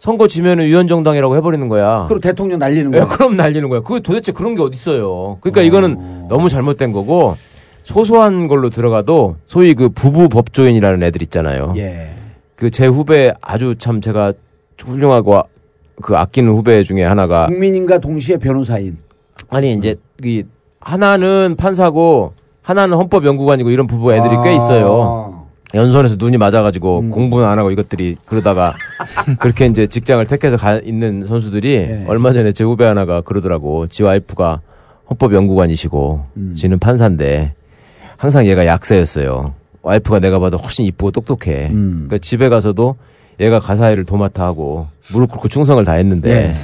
선거 0.00 0.26
지면은 0.26 0.64
위원정당이라고 0.64 1.36
해버리는 1.36 1.68
거야. 1.68 2.06
그리고 2.08 2.20
대통령 2.20 2.58
날리는 2.58 2.92
예, 2.94 3.00
거. 3.00 3.08
그럼 3.08 3.36
날리는 3.36 3.68
거야. 3.68 3.80
그 3.82 4.00
도대체 4.02 4.32
그런 4.32 4.54
게 4.54 4.62
어딨어요. 4.62 5.36
그러니까 5.42 5.60
이거는 5.60 6.26
너무 6.28 6.48
잘못된 6.48 6.90
거고 6.92 7.36
소소한 7.84 8.48
걸로 8.48 8.70
들어가도 8.70 9.36
소위 9.46 9.74
그 9.74 9.90
부부 9.90 10.30
법조인이라는 10.30 11.02
애들 11.02 11.20
있잖아요. 11.22 11.74
예. 11.76 12.12
그 12.56 12.70
제 12.70 12.86
후배 12.86 13.32
아주 13.42 13.74
참 13.78 14.00
제가 14.00 14.32
훌륭하고 14.82 15.36
아- 15.36 15.44
그 16.02 16.16
아끼는 16.16 16.50
후배 16.52 16.82
중에 16.82 17.04
하나가 17.04 17.46
국민인과 17.46 17.98
동시에 17.98 18.38
변호사인. 18.38 18.96
아니 19.50 19.74
이제 19.74 19.96
이 20.24 20.44
하나는 20.80 21.56
판사고 21.58 22.32
하나는 22.62 22.96
헌법연구관이고 22.96 23.68
이런 23.70 23.86
부부 23.86 24.14
애들이 24.14 24.30
꽤 24.44 24.54
있어요. 24.54 25.39
아. 25.72 25.78
연수원에서 25.78 26.16
눈이 26.18 26.36
맞아가지고 26.38 27.00
음. 27.00 27.10
공부는 27.10 27.46
안 27.46 27.58
하고 27.58 27.70
이것들이 27.70 28.16
그러다가 28.26 28.74
그렇게 29.38 29.66
이제 29.66 29.86
직장을 29.86 30.24
택해서 30.26 30.56
가 30.56 30.78
있는 30.78 31.24
선수들이 31.24 31.72
예. 31.74 32.04
얼마 32.08 32.32
전에 32.32 32.52
제 32.52 32.64
후배 32.64 32.84
하나가 32.84 33.20
그러더라고. 33.20 33.86
지 33.86 34.02
와이프가 34.02 34.60
헌법연구관이시고 35.10 36.24
음. 36.36 36.54
지는 36.56 36.78
판사인데 36.78 37.54
항상 38.16 38.46
얘가 38.46 38.66
약세였어요. 38.66 39.54
와이프가 39.82 40.20
내가 40.20 40.38
봐도 40.38 40.56
훨씬 40.56 40.84
이쁘고 40.84 41.10
똑똑해. 41.10 41.68
음. 41.70 42.06
그러니까 42.06 42.18
집에 42.18 42.48
가서도 42.48 42.96
얘가 43.40 43.58
가사일을 43.58 44.04
도맡아 44.04 44.44
하고 44.44 44.88
무릎 45.12 45.30
꿇고 45.30 45.48
충성을 45.48 45.82
다했는데 45.84 46.30
예. 46.30 46.54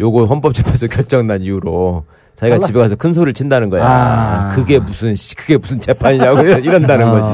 요거 0.00 0.26
헌법재판소 0.26 0.88
결정 0.92 1.26
난 1.26 1.42
이후로 1.42 2.04
자기가 2.40 2.56
달라? 2.56 2.66
집에 2.66 2.80
가서 2.80 2.96
큰 2.96 3.12
소리를 3.12 3.34
친다는 3.34 3.68
거야. 3.68 3.84
아. 3.86 4.48
그게 4.54 4.78
무슨 4.78 5.14
씨, 5.14 5.34
그게 5.34 5.58
무슨 5.58 5.78
재판이냐고 5.78 6.40
이런다는 6.40 7.08
아. 7.08 7.10
거지. 7.10 7.28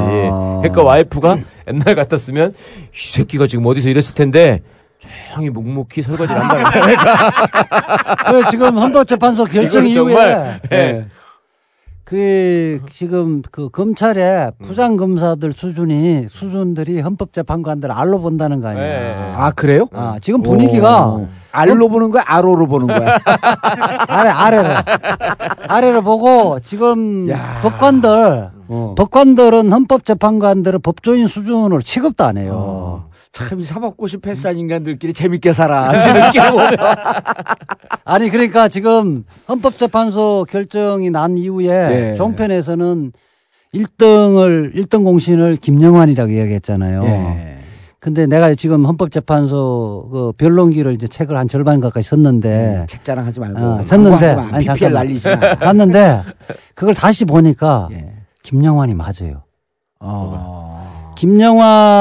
그러니까 0.63 0.83
와이프가 0.83 1.39
옛날 1.69 1.95
같았으면 1.95 2.51
이 2.51 2.91
새끼가 2.93 3.47
지금 3.47 3.67
어디서 3.67 3.89
이랬을 3.89 4.15
텐데 4.15 4.63
조용히 4.99 5.51
묵묵히 5.51 6.03
설거지를 6.03 6.41
한다는 6.43 6.65
거야. 6.65 7.31
그 8.27 8.51
지금 8.51 8.77
헌법재판소 8.77 9.45
결정 9.45 9.87
이후에 9.87 9.95
정말 9.95 10.61
예. 10.73 11.05
그 12.07 12.81
지금 12.93 13.43
그 13.51 13.69
검찰의 13.69 14.53
부장 14.63 14.97
검사들 14.97 15.53
수준이 15.53 16.29
수준들이 16.29 17.01
헌법재판관들 17.01 17.91
알로 17.91 18.21
본다는 18.21 18.61
거 18.61 18.69
아니야. 18.69 18.85
예. 18.85 19.33
아 19.35 19.51
그래요? 19.51 19.89
아, 19.93 20.17
지금 20.23 20.41
분위기가 20.41 21.09
오. 21.09 21.27
알로 21.51 21.89
보는 21.89 22.13
거야, 22.13 22.23
아로로 22.25 22.69
보는 22.69 22.87
거야. 22.87 23.19
아래 24.07 24.31
아래로 24.31 24.69
아래로 25.67 26.03
보고 26.03 26.61
지금 26.61 27.29
야. 27.29 27.59
법관들 27.63 28.51
어. 28.69 28.95
법관들은 28.97 29.73
헌법재판관들은 29.73 30.83
법조인 30.83 31.27
수준으로 31.27 31.83
취급도 31.83 32.23
안 32.23 32.39
해요. 32.39 32.53
어. 32.55 33.09
참 33.37 33.61
이 33.61 33.65
사법고시 33.65 34.17
패스한 34.19 34.57
인간들끼리 34.57 35.13
재밌게 35.13 35.53
살아. 35.53 35.93
아니 38.05 38.31
그러니까 38.31 38.69
지금 38.69 39.25
헌법재판소 39.49 40.47
결정이 40.49 41.11
난 41.11 41.37
이후에 41.37 42.13
예. 42.13 42.15
종편에서는 42.15 43.13
1등을 43.75 44.75
1등 44.75 45.05
공신을 45.05 45.57
김영환이라고 45.57 46.31
이야기했잖아요. 46.31 47.03
예. 47.05 47.57
근데 47.99 48.27
내가 48.27 48.55
지금 48.55 48.85
헌법재판소 48.87 50.09
그 50.13 50.33
변론기를 50.39 50.95
이제 50.95 51.09
책을 51.09 51.37
한 51.37 51.49
절반 51.49 51.81
가까이 51.81 52.03
썼는데 52.03 52.87
책 52.89 53.05
자랑하지 53.05 53.41
말고. 53.41 53.61
어, 53.61 53.85
쳤는데 53.85 54.27
광고하지 54.35 54.53
마. 54.53 54.57
아니, 54.57 54.67
PPL. 54.67 54.93
날리지 54.93 55.29
마. 55.29 55.37
봤는데 55.57 56.23
그걸 56.75 56.95
다시 56.95 57.25
보니까 57.25 57.89
예. 57.93 58.13
김영환이 58.43 58.95
맞아요. 58.95 59.43
어. 60.01 60.76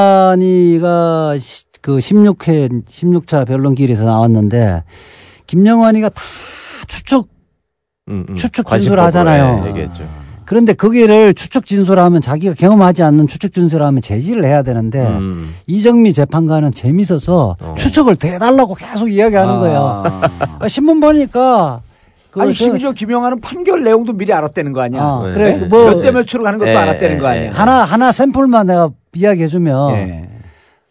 김영환이가 0.06 1.38
시- 1.40 1.66
그 1.82 1.98
16회 1.98 2.86
16차 2.86 3.48
변론길에서 3.48 4.06
나왔는데 4.06 4.84
김영환이가 5.48 6.10
다 6.10 6.22
추측 6.88 7.28
음, 8.10 8.26
음. 8.30 8.36
추측 8.36 8.66
관심법으로, 8.66 9.02
진술하잖아요. 9.12 9.64
예, 9.66 9.70
얘기했죠. 9.70 10.04
그런데 10.46 10.74
거기를 10.74 11.34
추측 11.34 11.66
진술하면 11.66 12.22
자기가 12.22 12.54
경험하지 12.54 13.02
않는 13.04 13.28
추측 13.28 13.52
진술하면 13.54 14.02
제지를 14.04 14.46
해야 14.46 14.62
되는데 14.62 15.06
음. 15.08 15.56
이정미 15.66 16.14
재판관은 16.14 16.72
재밌어서 16.72 17.56
어. 17.60 17.76
추측을 17.78 18.16
더 18.18 18.28
해달라고 18.28 18.76
계속 18.76 19.10
이야기하는 19.12 19.54
아. 19.56 19.60
거예요. 19.60 20.04
아, 20.60 20.68
신문 20.68 21.00
보니까 21.00 21.82
그 21.82 21.95
아니 22.42 22.54
저- 22.54 22.64
심지어 22.66 22.92
김영하는 22.92 23.40
판결 23.42 23.84
내용도 23.84 24.14
미리 24.14 24.34
알았다는 24.34 24.74
거 24.74 24.82
아니야. 24.82 25.02
아, 25.02 25.24
네. 25.26 25.34
그래 25.34 25.58
네. 25.58 25.66
뭐몇대 25.68 26.12
몇으로 26.12 26.44
가는 26.44 26.60
것도 26.60 26.70
예, 26.72 26.76
알았다는 26.76 27.18
거 27.20 27.26
예, 27.28 27.30
아니야. 27.40 27.52
하나 27.54 27.84
하나 27.84 28.12
샘플만 28.12 28.68
내가 28.68 28.90
이야기해주면 29.14 29.92
예. 29.96 30.30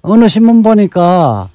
어느 0.03 0.29
신문 0.29 0.63
보니까 0.63 1.49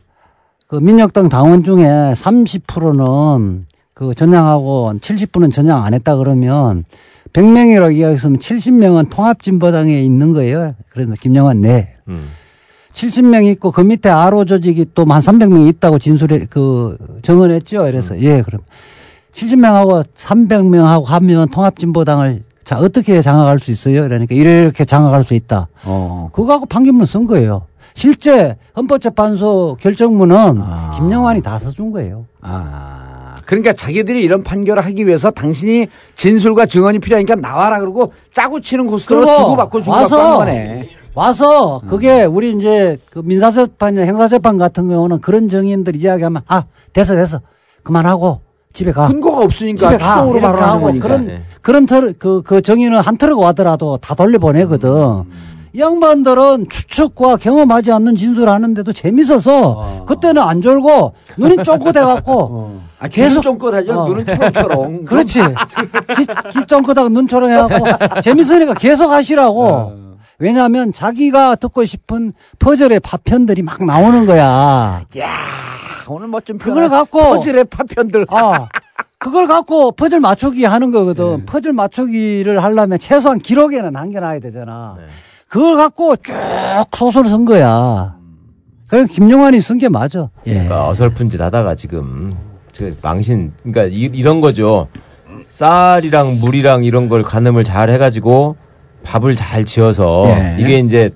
그 0.67 0.75
민혁당 0.77 1.29
당원 1.29 1.63
중에 1.63 1.83
30%는 1.83 3.65
그 3.93 4.13
전향하고 4.15 4.93
70%는 5.01 5.49
전향 5.51 5.83
안 5.83 5.93
했다 5.93 6.15
그러면 6.15 6.85
100명이라고 7.33 7.93
이야기했으면 7.93 8.39
70명은 8.39 9.09
통합진보당에 9.09 9.99
있는 10.01 10.33
거예요. 10.33 10.75
그래서 10.89 11.11
김영환 11.19 11.61
네. 11.61 11.93
음. 12.07 12.29
70명 12.93 13.45
있고 13.51 13.71
그 13.71 13.81
밑에 13.81 14.09
아로 14.09 14.45
조직이 14.45 14.85
또 14.93 15.03
한 15.05 15.21
300명 15.21 15.67
있다고 15.67 15.99
진술해 15.99 16.47
그 16.49 16.97
정언했죠. 17.21 17.83
그래서 17.83 18.13
음. 18.15 18.21
예 18.23 18.41
그럼 18.41 18.61
70명하고 19.33 20.05
300명하고 20.15 21.05
하면 21.05 21.49
통합진보당을 21.49 22.43
자 22.63 22.77
어떻게 22.77 23.21
장악할 23.21 23.59
수 23.59 23.71
있어요? 23.71 24.03
그러니까 24.03 24.35
이렇게 24.35 24.85
장악할 24.85 25.23
수 25.23 25.33
있다. 25.33 25.67
어. 25.85 26.29
그거 26.31 26.47
갖고 26.47 26.65
판결문 26.65 27.05
쓴 27.05 27.25
거예요. 27.25 27.63
실제 27.95 28.55
헌법재판소 28.77 29.77
결정문은 29.79 30.61
김영환이 30.95 31.41
다 31.41 31.57
써준 31.59 31.91
거예요. 31.91 32.25
아. 32.41 33.35
그러니까 33.45 33.73
자기들이 33.73 34.21
이런 34.21 34.43
판결을 34.43 34.85
하기 34.85 35.07
위해서 35.07 35.31
당신이 35.31 35.87
진술과 36.15 36.67
증언이 36.67 36.99
필요하니까 36.99 37.35
나와라 37.35 37.79
그러고 37.79 38.13
짜고 38.33 38.61
치는 38.61 38.85
고스톱으로 38.85 39.33
주고받고 39.33 39.81
주고받고 39.81 40.15
하는 40.15 40.35
거네. 40.37 40.89
와서 41.15 41.81
그게 41.87 42.23
우리 42.23 42.51
이제 42.53 42.97
그 43.09 43.19
민사재판이나 43.25 44.03
행사재판 44.03 44.57
같은 44.57 44.87
경우는 44.87 45.19
그런 45.21 45.49
정의인들 45.49 45.95
이야기하면 45.95 46.43
아 46.47 46.65
됐어 46.93 47.15
됐어 47.15 47.41
그만하고 47.83 48.41
집에 48.79 48.93
가. 48.93 49.07
근거가 49.09 49.41
없으니까 49.43 49.77
집에 49.77 49.97
가. 49.97 50.15
추동으로 50.15 50.37
이렇게 50.39 50.41
바로 50.53 50.57
하는 50.57 50.73
하고 50.73 50.85
거니까. 50.87 51.07
그런 51.07 51.27
네. 51.27 51.41
그런 51.61 51.85
털, 51.85 52.13
그, 52.17 52.41
그 52.41 52.61
정의는 52.61 52.99
한 52.99 53.17
트럭 53.17 53.37
와더라도 53.39 53.97
다 53.97 54.15
돌려보내거든. 54.15 54.89
이 55.73 55.79
양반들은 55.81 56.67
추측과 56.69 57.35
경험하지 57.35 57.91
않는 57.91 58.15
진술을 58.15 58.47
하는데도 58.51 58.91
재밌어서 58.93 60.05
그때는 60.07 60.41
안 60.41 60.61
졸고 60.61 61.13
눈이 61.37 61.61
쫑긋해갖고 61.63 62.79
아, 62.99 63.07
계속 63.09 63.41
계속- 63.41 63.41
쫑긋하죠. 63.43 63.99
어. 64.01 64.07
눈은 64.07 64.25
초롱초롱. 64.25 65.03
그렇지. 65.05 65.41
귀, 66.17 66.25
귀 66.59 66.65
쫑긋하고 66.65 67.09
눈 67.09 67.27
초롱해갖고 67.27 68.21
재밌으니까 68.21 68.73
계속 68.75 69.11
하시라고. 69.11 70.08
왜냐하면 70.39 70.93
자기가 70.93 71.55
듣고 71.55 71.85
싶은 71.85 72.33
퍼즐의 72.59 73.01
파편들이 73.01 73.61
막 73.61 73.83
나오는 73.85 74.25
거야. 74.25 75.03
야 75.19 75.27
오늘 76.07 76.27
멋진 76.27 76.57
그걸. 76.57 76.89
갖고 76.89 77.19
퍼즐의 77.21 77.65
파편들. 77.65 78.25
아, 78.29 78.67
그걸 79.17 79.47
갖고 79.47 79.91
퍼즐 79.91 80.19
맞추기 80.21 80.63
하는 80.65 80.91
거거든. 80.91 81.45
퍼즐 81.45 81.73
맞추기를 81.73 82.63
하려면 82.63 82.97
최소한 82.99 83.37
기록에는 83.39 83.91
남겨놔야 83.91 84.39
되잖아. 84.39 84.95
그걸 85.47 85.75
갖고 85.75 86.15
쭉 86.15 86.33
소설을 86.95 87.29
쓴 87.29 87.45
거야. 87.45 88.15
그래 88.87 89.05
김용환이 89.05 89.59
쓴 89.59 89.77
게 89.77 89.87
맞아. 89.89 90.29
그러니까 90.43 90.87
어설픈 90.87 91.29
짓 91.29 91.39
하다가 91.39 91.75
지금 91.75 92.35
그 92.75 92.97
망신 93.01 93.51
그러니까 93.63 93.93
이, 93.93 94.21
런 94.23 94.39
거죠. 94.41 94.87
쌀이랑 95.49 96.39
물이랑 96.39 96.85
이런 96.85 97.09
걸 97.09 97.21
가늠을 97.23 97.63
잘 97.65 97.89
해가지고 97.89 98.55
밥을 99.09 99.35
잘 99.35 99.65
지어서 99.65 100.25
예. 100.27 100.55
이게 100.59 100.77
이제 100.77 101.09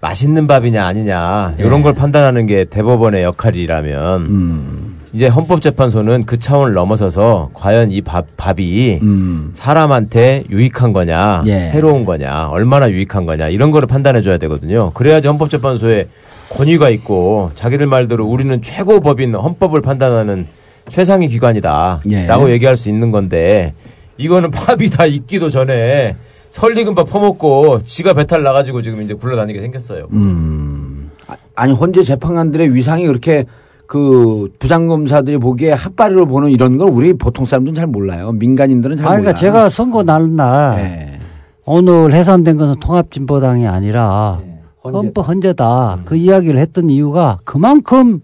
맛있는 0.00 0.46
밥이냐 0.46 0.86
아니냐 0.86 1.54
이런 1.58 1.82
걸 1.82 1.94
판단하는 1.94 2.46
게 2.46 2.64
대법원의 2.64 3.24
역할이라면 3.24 4.20
음. 4.22 5.00
이제 5.12 5.26
헌법재판소는 5.26 6.22
그 6.24 6.38
차원을 6.38 6.72
넘어서서 6.72 7.50
과연 7.54 7.90
이 7.90 8.00
밥, 8.00 8.26
밥이 8.36 9.00
음. 9.02 9.50
사람한테 9.54 10.44
유익한 10.48 10.92
거냐, 10.92 11.42
예. 11.46 11.70
해로운 11.70 12.04
거냐, 12.04 12.48
얼마나 12.48 12.88
유익한 12.88 13.26
거냐 13.26 13.48
이런 13.48 13.72
거를 13.72 13.88
판단해 13.88 14.22
줘야 14.22 14.38
되거든요. 14.38 14.92
그래야지 14.92 15.26
헌법재판소에 15.26 16.06
권위가 16.50 16.90
있고 16.90 17.50
자기들 17.56 17.86
말대로 17.86 18.24
우리는 18.24 18.62
최고 18.62 19.00
법인 19.00 19.34
헌법을 19.34 19.80
판단하는 19.80 20.46
최상위 20.88 21.26
기관이다라고 21.26 22.48
예. 22.48 22.52
얘기할 22.52 22.76
수 22.76 22.88
있는 22.88 23.10
건데 23.10 23.74
이거는 24.18 24.52
밥이 24.52 24.90
다 24.90 25.06
익기도 25.06 25.50
전에 25.50 26.14
설익은 26.50 26.94
밥 26.94 27.04
퍼먹고 27.10 27.82
지가 27.84 28.14
배탈 28.14 28.42
나가지고 28.42 28.82
지금 28.82 29.02
이제 29.02 29.14
굴러다니게 29.14 29.60
생겼어요. 29.60 30.08
음. 30.12 31.10
아, 31.28 31.36
아니 31.54 31.72
헌재 31.72 32.02
재판관들의 32.02 32.74
위상이 32.74 33.06
그렇게 33.06 33.44
그 33.86 34.52
부장검사들이 34.58 35.38
보기에 35.38 35.72
핫바리로 35.72 36.26
보는 36.26 36.50
이런 36.50 36.76
걸 36.76 36.88
우리 36.90 37.12
보통 37.12 37.44
사람들은 37.44 37.74
잘 37.74 37.86
몰라요. 37.86 38.32
민간인들은 38.32 38.96
잘 38.96 39.06
아, 39.06 39.10
몰라. 39.10 39.20
그러니까 39.20 39.38
제가 39.40 39.68
선거 39.68 40.02
날날 40.02 40.78
예. 40.78 41.20
오늘 41.66 42.12
해산된 42.12 42.56
것은 42.56 42.80
통합진보당이 42.80 43.66
아니라 43.66 44.40
헌재. 44.84 44.96
헌법 44.98 45.28
헌재다. 45.28 45.98
그 46.04 46.16
이야기를 46.16 46.58
했던 46.58 46.88
이유가 46.90 47.38
그만큼 47.44 48.20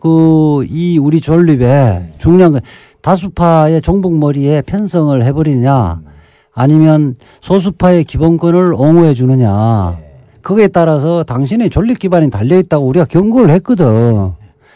그 0.00 0.64
이 0.68 0.98
우리 0.98 1.20
존립에 1.20 2.12
중요한 2.18 2.52
건 2.52 2.60
다수파의 3.02 3.80
종북머리에 3.82 4.62
편성을 4.62 5.22
해버리냐 5.24 6.00
아니면 6.62 7.14
소수파의 7.40 8.02
기본권을 8.04 8.74
옹호해 8.74 9.14
주느냐 9.14 9.96
거기에 10.42 10.68
따라서 10.68 11.22
당신의 11.22 11.70
존립 11.70 11.98
기반이 12.00 12.30
달려 12.30 12.58
있다고 12.58 12.84
우리가 12.86 13.04
경고를 13.04 13.50
했거든. 13.50 14.32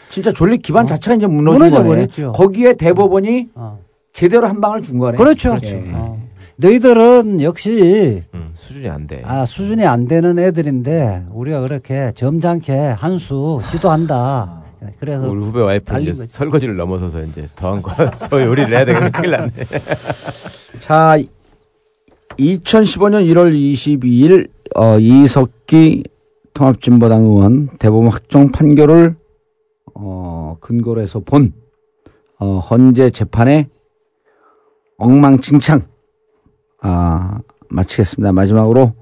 진짜 0.09 0.31
존립 0.31 0.61
기반 0.61 0.85
자체가 0.87 1.15
이제 1.15 1.25
무너져. 1.27 1.83
버렸죠. 1.83 2.31
거기에 2.33 2.73
대법원이 2.75 3.49
어. 3.55 3.79
제대로 4.13 4.47
한 4.47 4.61
방을 4.61 4.83
준 4.83 4.99
거네. 4.99 5.17
그렇죠. 5.17 5.57
예. 5.63 5.83
어. 5.93 6.21
너희들은 6.57 7.41
역시 7.41 8.21
음, 8.35 8.51
수준이 8.55 8.87
안 8.87 9.07
돼. 9.07 9.23
아, 9.25 9.45
수준이 9.45 9.83
안 9.85 10.05
되는 10.05 10.37
애들인데 10.37 11.23
우리가 11.31 11.61
그렇게 11.61 12.11
점잖게 12.15 12.73
한 12.95 13.17
수 13.17 13.59
지도한다. 13.71 14.61
그래서 14.99 15.27
우리 15.29 15.41
후배 15.41 15.61
와이프 15.61 15.99
이제 16.01 16.11
거지. 16.11 16.27
설거지를 16.31 16.75
넘어서서 16.75 17.21
이제 17.23 17.47
더한 17.55 17.81
거, 17.81 17.91
더 18.29 18.43
요리를 18.43 18.69
해야 18.69 18.85
되겠네. 18.85 19.09
큰일 19.09 19.31
났네. 19.31 19.51
자, 20.81 21.17
2015년 22.37 23.25
1월 23.27 23.53
22일 23.53 24.49
어, 24.75 24.97
이석기 24.99 26.03
통합진보당 26.53 27.23
의원 27.23 27.69
대법원 27.79 28.11
확정 28.11 28.51
판결을 28.51 29.15
어, 29.95 30.57
근거로 30.59 31.01
해서 31.01 31.19
본 31.19 31.53
어, 32.39 32.59
헌재 32.59 33.11
재판의 33.11 33.67
엉망진창 34.97 35.81
아, 36.81 37.39
마치겠습니다. 37.69 38.31
마지막으로 38.33 38.93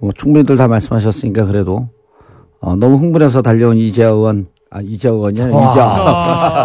뭐 0.00 0.12
충분히들 0.12 0.56
다 0.56 0.68
말씀하셨으니까 0.68 1.46
그래도 1.46 1.88
어, 2.60 2.76
너무 2.76 2.96
흥분해서 2.96 3.42
달려온 3.42 3.76
이재하 3.76 4.10
의원 4.10 4.46
아 4.74 4.80
의원이 4.80 5.38
아니라 5.42 5.70
이재하 5.70 6.64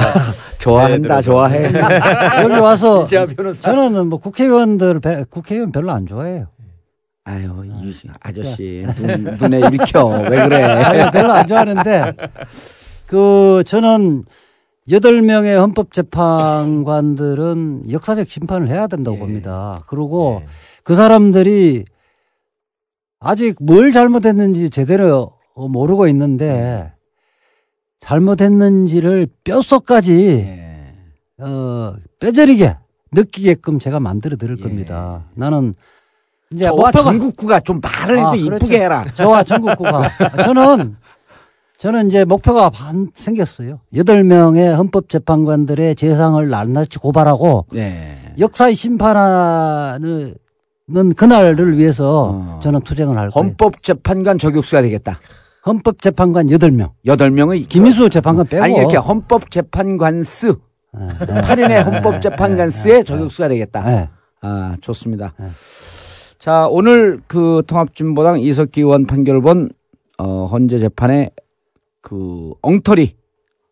좋아한다 0.59 1.19
좋아해. 1.21 1.69
여기 2.43 2.53
와서 2.59 3.05
저는 3.05 4.07
뭐 4.07 4.17
국회의원들 4.19 5.01
배- 5.01 5.25
국회의원 5.29 5.71
별로 5.73 5.91
안 5.91 6.05
좋아해요. 6.05 6.47
아유, 7.25 7.65
이 7.83 7.93
아저씨 8.21 8.87
눈, 8.95 9.35
눈에 9.39 9.59
일켜 9.59 10.05
왜 10.07 10.47
그래? 10.47 10.63
아니, 10.63 11.11
별로 11.11 11.33
안 11.33 11.45
좋아하는데. 11.45 12.13
그 13.07 13.63
저는 13.65 14.23
여덟 14.89 15.21
명의 15.21 15.57
헌법재판관들은 15.57 17.91
역사적 17.91 18.29
심판을 18.29 18.69
해야 18.69 18.87
된다고 18.87 19.17
예. 19.17 19.19
봅니다. 19.19 19.75
그리고 19.87 20.43
그 20.83 20.95
사람들이 20.95 21.83
아직 23.19 23.57
뭘 23.59 23.91
잘못했는지 23.91 24.69
제대로 24.69 25.33
모르고 25.55 26.07
있는데 26.07 26.93
잘못했는지를 27.99 29.27
뼛속까지 29.43 30.45
예. 30.45 30.93
어, 31.39 31.95
뼈저리게 32.19 32.75
느끼게끔 33.11 33.79
제가 33.79 33.99
만들어 33.99 34.37
드릴 34.37 34.57
예. 34.59 34.63
겁니다. 34.63 35.25
나는 35.35 35.75
이제 36.51 36.65
저와 36.65 36.91
목표가- 36.91 37.03
전국구가 37.03 37.59
좀 37.59 37.79
말을 37.81 38.19
아, 38.19 38.31
좀 38.31 38.39
그렇죠. 38.45 38.65
이쁘게 38.65 38.81
해라. 38.83 39.05
저와 39.13 39.43
전국구가 39.43 40.09
저는 40.45 40.95
저는 41.77 42.07
이제 42.07 42.25
목표가 42.25 42.69
반 42.69 43.11
생겼어요. 43.13 43.81
여덟 43.95 44.23
명의 44.23 44.73
헌법재판관들의 44.75 45.95
재상을 45.95 46.47
낱낱이 46.49 46.97
고발하고 46.99 47.65
예. 47.75 48.17
역사의 48.39 48.75
심판하는 48.75 50.35
그날을 51.15 51.77
위해서 51.77 52.29
어. 52.33 52.59
저는 52.63 52.81
투쟁을 52.81 53.17
할 53.17 53.29
거예요. 53.29 53.45
헌법재판관 53.47 54.37
저격수가 54.37 54.81
되겠다. 54.83 55.19
헌법재판관 55.65 56.51
여덟 56.51 56.71
명 56.71 56.91
여덟 57.05 57.31
명의 57.31 57.61
김희수 57.61 58.09
재판관 58.09 58.47
빼고 58.47 58.63
아니 58.63 58.75
이렇게 58.75 58.97
헌법재판관스 58.97 60.55
예, 60.99 61.07
8인의 61.41 61.83
헌법재판관스의 61.91 63.03
저격수가 63.03 63.49
되겠다. 63.49 63.91
예. 63.91 64.09
아 64.41 64.77
좋습니다. 64.81 65.33
자 66.39 66.67
오늘 66.69 67.21
그 67.27 67.63
통합진보당 67.67 68.39
이석기 68.39 68.81
의원 68.81 69.05
판결을 69.05 69.41
본 69.41 69.69
어, 70.17 70.45
헌재 70.45 70.79
재판의 70.79 71.31
그 72.01 72.53
엉터리 72.61 73.15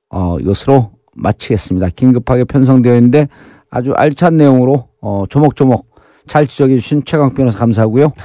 어, 0.10 0.38
이것으로 0.40 0.92
마치겠습니다. 1.14 1.90
긴급하게 1.96 2.44
편성되어 2.44 2.96
있는데 2.96 3.28
아주 3.70 3.94
알찬 3.94 4.38
내용으로 4.38 4.90
어, 5.02 5.24
조목조목 5.30 5.95
잘 6.28 6.48
지적해 6.48 6.76
주신 6.76 7.04
최강 7.06 7.34
변호사 7.34 7.60
감사하고요. 7.60 8.12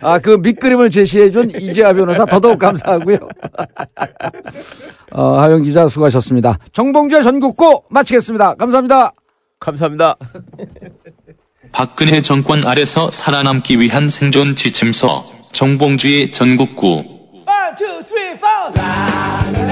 아, 0.00 0.18
그 0.18 0.38
밑그림을 0.42 0.90
제시해 0.90 1.30
준 1.30 1.50
이재하 1.50 1.92
변호사 1.92 2.24
더더욱 2.26 2.58
감사하고요. 2.58 3.18
어, 5.12 5.38
하영 5.38 5.62
기자 5.62 5.86
수고하셨습니다. 5.88 6.58
정봉주의 6.72 7.22
전국고 7.22 7.84
마치겠습니다. 7.90 8.54
감사합니다. 8.54 9.12
감사합니다. 9.60 10.16
박근혜 11.72 12.20
정권 12.20 12.66
아래서 12.66 13.08
살아남기 13.10 13.80
위한 13.80 14.08
생존 14.08 14.56
지침서 14.56 15.24
정봉주의 15.52 16.32
전국구 16.32 16.98
1, 16.98 17.04
2, 17.44 17.46
3, 18.36 18.74
4 18.74 19.71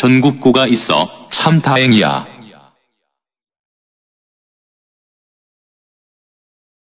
전국구가 0.00 0.66
있어 0.66 1.10
참 1.30 1.60
다행이야. 1.60 2.39